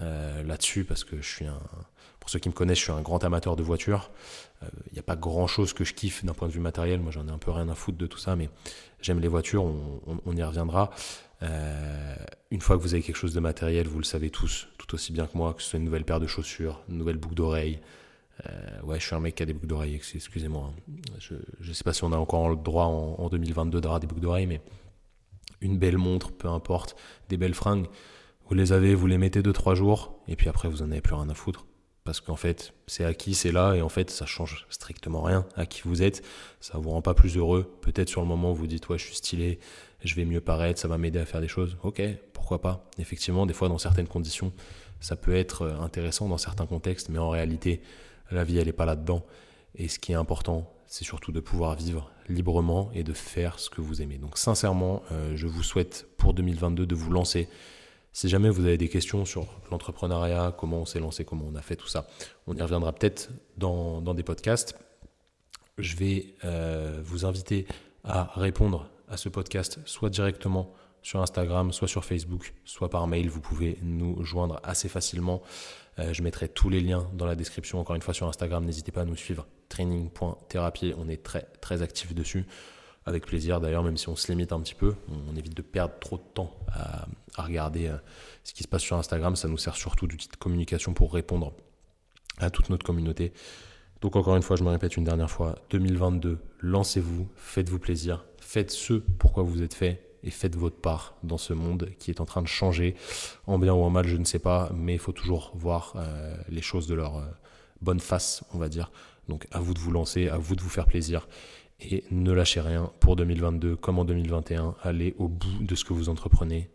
euh, 0.00 0.42
là-dessus 0.42 0.84
parce 0.84 1.04
que 1.04 1.20
je 1.20 1.28
suis 1.28 1.46
un. 1.46 1.60
Pour 2.24 2.30
ceux 2.30 2.38
qui 2.38 2.48
me 2.48 2.54
connaissent, 2.54 2.78
je 2.78 2.84
suis 2.84 2.92
un 2.92 3.02
grand 3.02 3.22
amateur 3.22 3.54
de 3.54 3.62
voitures. 3.62 4.10
Il 4.62 4.64
euh, 4.64 4.70
n'y 4.94 4.98
a 4.98 5.02
pas 5.02 5.14
grand 5.14 5.46
chose 5.46 5.74
que 5.74 5.84
je 5.84 5.92
kiffe 5.92 6.24
d'un 6.24 6.32
point 6.32 6.48
de 6.48 6.54
vue 6.54 6.60
matériel. 6.60 6.98
Moi, 6.98 7.12
j'en 7.12 7.28
ai 7.28 7.30
un 7.30 7.36
peu 7.36 7.50
rien 7.50 7.68
à 7.68 7.74
foutre 7.74 7.98
de 7.98 8.06
tout 8.06 8.16
ça, 8.16 8.34
mais 8.34 8.48
j'aime 9.02 9.20
les 9.20 9.28
voitures. 9.28 9.62
On, 9.62 10.34
y 10.34 10.42
reviendra. 10.42 10.88
Euh, 11.42 12.16
une 12.50 12.62
fois 12.62 12.78
que 12.78 12.82
vous 12.82 12.94
avez 12.94 13.02
quelque 13.02 13.18
chose 13.18 13.34
de 13.34 13.40
matériel, 13.40 13.88
vous 13.88 13.98
le 13.98 14.06
savez 14.06 14.30
tous, 14.30 14.68
tout 14.78 14.94
aussi 14.94 15.12
bien 15.12 15.26
que 15.26 15.36
moi, 15.36 15.52
que 15.52 15.60
ce 15.60 15.68
soit 15.68 15.78
une 15.78 15.84
nouvelle 15.84 16.06
paire 16.06 16.18
de 16.18 16.26
chaussures, 16.26 16.82
une 16.88 16.96
nouvelle 16.96 17.18
boucle 17.18 17.34
d'oreille. 17.34 17.78
Euh, 18.46 18.80
ouais, 18.84 18.98
je 18.98 19.04
suis 19.04 19.14
un 19.14 19.20
mec 19.20 19.34
qui 19.34 19.42
a 19.42 19.46
des 19.46 19.52
boucles 19.52 19.66
d'oreilles, 19.66 19.96
excusez-moi. 19.96 20.72
Hein. 20.72 21.14
Je 21.20 21.34
ne 21.68 21.74
sais 21.74 21.84
pas 21.84 21.92
si 21.92 22.04
on 22.04 22.12
a 22.12 22.16
encore 22.16 22.48
le 22.48 22.56
droit 22.56 22.86
en, 22.86 23.16
en 23.18 23.28
2022 23.28 23.82
d'avoir 23.82 24.00
des 24.00 24.06
boucles 24.06 24.22
d'oreilles, 24.22 24.46
mais 24.46 24.62
une 25.60 25.76
belle 25.76 25.98
montre, 25.98 26.32
peu 26.32 26.48
importe, 26.48 26.96
des 27.28 27.36
belles 27.36 27.52
fringues, 27.52 27.86
vous 28.48 28.54
les 28.54 28.72
avez, 28.72 28.94
vous 28.94 29.08
les 29.08 29.18
mettez 29.18 29.42
2-3 29.42 29.74
jours, 29.74 30.18
et 30.26 30.36
puis 30.36 30.48
après 30.48 30.68
vous 30.68 30.80
en 30.80 30.90
avez 30.90 31.02
plus 31.02 31.14
rien 31.14 31.28
à 31.28 31.34
foutre 31.34 31.66
parce 32.04 32.20
qu'en 32.20 32.36
fait, 32.36 32.74
c'est 32.86 33.04
acquis, 33.04 33.34
c'est 33.34 33.50
là, 33.50 33.74
et 33.74 33.80
en 33.80 33.88
fait, 33.88 34.10
ça 34.10 34.26
change 34.26 34.66
strictement 34.68 35.22
rien 35.22 35.46
à 35.56 35.64
qui 35.64 35.80
vous 35.84 36.02
êtes. 36.02 36.22
Ça 36.60 36.76
vous 36.76 36.90
rend 36.90 37.00
pas 37.00 37.14
plus 37.14 37.38
heureux. 37.38 37.74
Peut-être 37.80 38.10
sur 38.10 38.20
le 38.20 38.26
moment, 38.26 38.52
vous 38.52 38.66
dites, 38.66 38.88
ouais, 38.90 38.98
je 38.98 39.04
suis 39.04 39.16
stylé, 39.16 39.58
je 40.04 40.14
vais 40.14 40.26
mieux 40.26 40.42
paraître, 40.42 40.78
ça 40.78 40.86
va 40.86 40.98
m'aider 40.98 41.18
à 41.18 41.24
faire 41.24 41.40
des 41.40 41.48
choses. 41.48 41.78
Ok, 41.82 42.02
pourquoi 42.34 42.60
pas. 42.60 42.84
Effectivement, 42.98 43.46
des 43.46 43.54
fois, 43.54 43.70
dans 43.70 43.78
certaines 43.78 44.06
conditions, 44.06 44.52
ça 45.00 45.16
peut 45.16 45.34
être 45.34 45.62
euh, 45.62 45.80
intéressant 45.80 46.28
dans 46.28 46.38
certains 46.38 46.66
contextes, 46.66 47.08
mais 47.08 47.18
en 47.18 47.30
réalité, 47.30 47.80
la 48.30 48.44
vie, 48.44 48.58
elle 48.58 48.66
n'est 48.66 48.72
pas 48.72 48.86
là-dedans. 48.86 49.24
Et 49.74 49.88
ce 49.88 49.98
qui 49.98 50.12
est 50.12 50.16
important, 50.16 50.70
c'est 50.86 51.04
surtout 51.04 51.32
de 51.32 51.40
pouvoir 51.40 51.74
vivre 51.74 52.10
librement 52.28 52.90
et 52.94 53.02
de 53.02 53.14
faire 53.14 53.58
ce 53.58 53.70
que 53.70 53.80
vous 53.80 54.02
aimez. 54.02 54.18
Donc, 54.18 54.36
sincèrement, 54.36 55.02
euh, 55.10 55.32
je 55.36 55.46
vous 55.46 55.62
souhaite 55.62 56.06
pour 56.18 56.34
2022 56.34 56.84
de 56.84 56.94
vous 56.94 57.10
lancer 57.10 57.48
Si 58.14 58.28
jamais 58.28 58.48
vous 58.48 58.64
avez 58.64 58.78
des 58.78 58.88
questions 58.88 59.24
sur 59.24 59.48
l'entrepreneuriat, 59.72 60.54
comment 60.56 60.82
on 60.82 60.84
s'est 60.84 61.00
lancé, 61.00 61.24
comment 61.24 61.46
on 61.52 61.56
a 61.56 61.62
fait 61.62 61.74
tout 61.74 61.88
ça, 61.88 62.06
on 62.46 62.54
y 62.54 62.62
reviendra 62.62 62.92
peut-être 62.92 63.28
dans, 63.56 64.00
des 64.14 64.22
podcasts. 64.22 64.78
Je 65.78 65.96
vais 65.96 66.36
euh, 66.44 67.00
vous 67.04 67.24
inviter 67.24 67.66
à 68.04 68.30
répondre 68.36 68.88
à 69.08 69.16
ce 69.16 69.28
podcast 69.28 69.80
soit 69.84 70.10
directement 70.10 70.72
sur 71.02 71.20
Instagram, 71.20 71.72
soit 71.72 71.88
sur 71.88 72.04
Facebook, 72.04 72.54
soit 72.64 72.88
par 72.88 73.08
mail. 73.08 73.28
Vous 73.28 73.40
pouvez 73.40 73.78
nous 73.82 74.22
joindre 74.22 74.60
assez 74.62 74.88
facilement. 74.88 75.42
Euh, 75.98 76.12
je 76.12 76.22
mettrai 76.22 76.48
tous 76.48 76.68
les 76.68 76.80
liens 76.80 77.10
dans 77.14 77.26
la 77.26 77.34
description. 77.34 77.80
Encore 77.80 77.96
une 77.96 78.02
fois, 78.02 78.14
sur 78.14 78.28
Instagram, 78.28 78.64
n'hésitez 78.64 78.92
pas 78.92 79.00
à 79.00 79.06
nous 79.06 79.16
suivre. 79.16 79.44
Training.thérapie, 79.68 80.94
on 80.96 81.08
est 81.08 81.24
très 81.24 81.48
très 81.60 81.82
actif 81.82 82.14
dessus. 82.14 82.46
Avec 83.06 83.26
plaisir 83.26 83.60
d'ailleurs, 83.60 83.82
même 83.82 83.98
si 83.98 84.08
on 84.08 84.16
se 84.16 84.32
limite 84.32 84.52
un 84.52 84.60
petit 84.60 84.74
peu, 84.74 84.94
on 85.28 85.36
évite 85.36 85.54
de 85.54 85.62
perdre 85.62 85.94
trop 86.00 86.16
de 86.16 86.22
temps 86.32 86.56
à, 86.68 87.06
regarder 87.36 87.88
euh, 87.88 87.96
ce 88.44 88.54
qui 88.54 88.62
se 88.62 88.68
passe 88.68 88.82
sur 88.82 88.96
Instagram. 88.96 89.36
Ça 89.36 89.48
nous 89.48 89.58
sert 89.58 89.76
surtout 89.76 90.06
d'outil 90.06 90.28
de 90.28 90.36
communication 90.36 90.94
pour 90.94 91.12
répondre 91.12 91.52
à 92.38 92.50
toute 92.50 92.70
notre 92.70 92.84
communauté. 92.84 93.32
Donc 94.00 94.16
encore 94.16 94.36
une 94.36 94.42
fois, 94.42 94.56
je 94.56 94.64
me 94.64 94.70
répète 94.70 94.96
une 94.96 95.04
dernière 95.04 95.30
fois, 95.30 95.56
2022, 95.70 96.38
lancez-vous, 96.60 97.28
faites-vous 97.36 97.78
plaisir, 97.78 98.24
faites 98.38 98.70
ce 98.70 98.94
pourquoi 98.94 99.42
vous 99.42 99.62
êtes 99.62 99.74
fait 99.74 100.14
et 100.22 100.30
faites 100.30 100.56
votre 100.56 100.76
part 100.76 101.16
dans 101.22 101.38
ce 101.38 101.52
monde 101.52 101.90
qui 101.98 102.10
est 102.10 102.20
en 102.20 102.24
train 102.24 102.42
de 102.42 102.46
changer, 102.46 102.96
en 103.46 103.58
bien 103.58 103.74
ou 103.74 103.82
en 103.82 103.90
mal, 103.90 104.06
je 104.06 104.16
ne 104.16 104.24
sais 104.24 104.38
pas, 104.38 104.70
mais 104.74 104.94
il 104.94 104.98
faut 104.98 105.12
toujours 105.12 105.52
voir 105.54 105.94
euh, 105.96 106.36
les 106.48 106.62
choses 106.62 106.86
de 106.86 106.94
leur 106.94 107.18
euh, 107.18 107.26
bonne 107.82 108.00
face, 108.00 108.42
on 108.52 108.58
va 108.58 108.68
dire. 108.68 108.90
Donc 109.28 109.46
à 109.52 109.60
vous 109.60 109.74
de 109.74 109.78
vous 109.78 109.90
lancer, 109.90 110.28
à 110.28 110.36
vous 110.36 110.56
de 110.56 110.60
vous 110.60 110.68
faire 110.68 110.86
plaisir 110.86 111.28
et 111.80 112.04
ne 112.10 112.32
lâchez 112.32 112.60
rien 112.60 112.90
pour 113.00 113.16
2022 113.16 113.76
comme 113.76 113.98
en 113.98 114.04
2021. 114.04 114.74
Allez 114.82 115.14
au 115.18 115.28
bout 115.28 115.62
de 115.62 115.74
ce 115.74 115.84
que 115.84 115.92
vous 115.92 116.08
entreprenez 116.08 116.70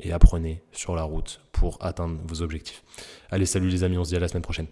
et 0.00 0.12
apprenez 0.12 0.62
sur 0.72 0.96
la 0.96 1.02
route 1.02 1.40
pour 1.52 1.78
atteindre 1.80 2.18
vos 2.26 2.42
objectifs. 2.42 2.82
Allez, 3.30 3.46
salut 3.46 3.68
les 3.68 3.84
amis, 3.84 3.98
on 3.98 4.04
se 4.04 4.10
dit 4.10 4.16
à 4.16 4.20
la 4.20 4.28
semaine 4.28 4.42
prochaine. 4.42 4.66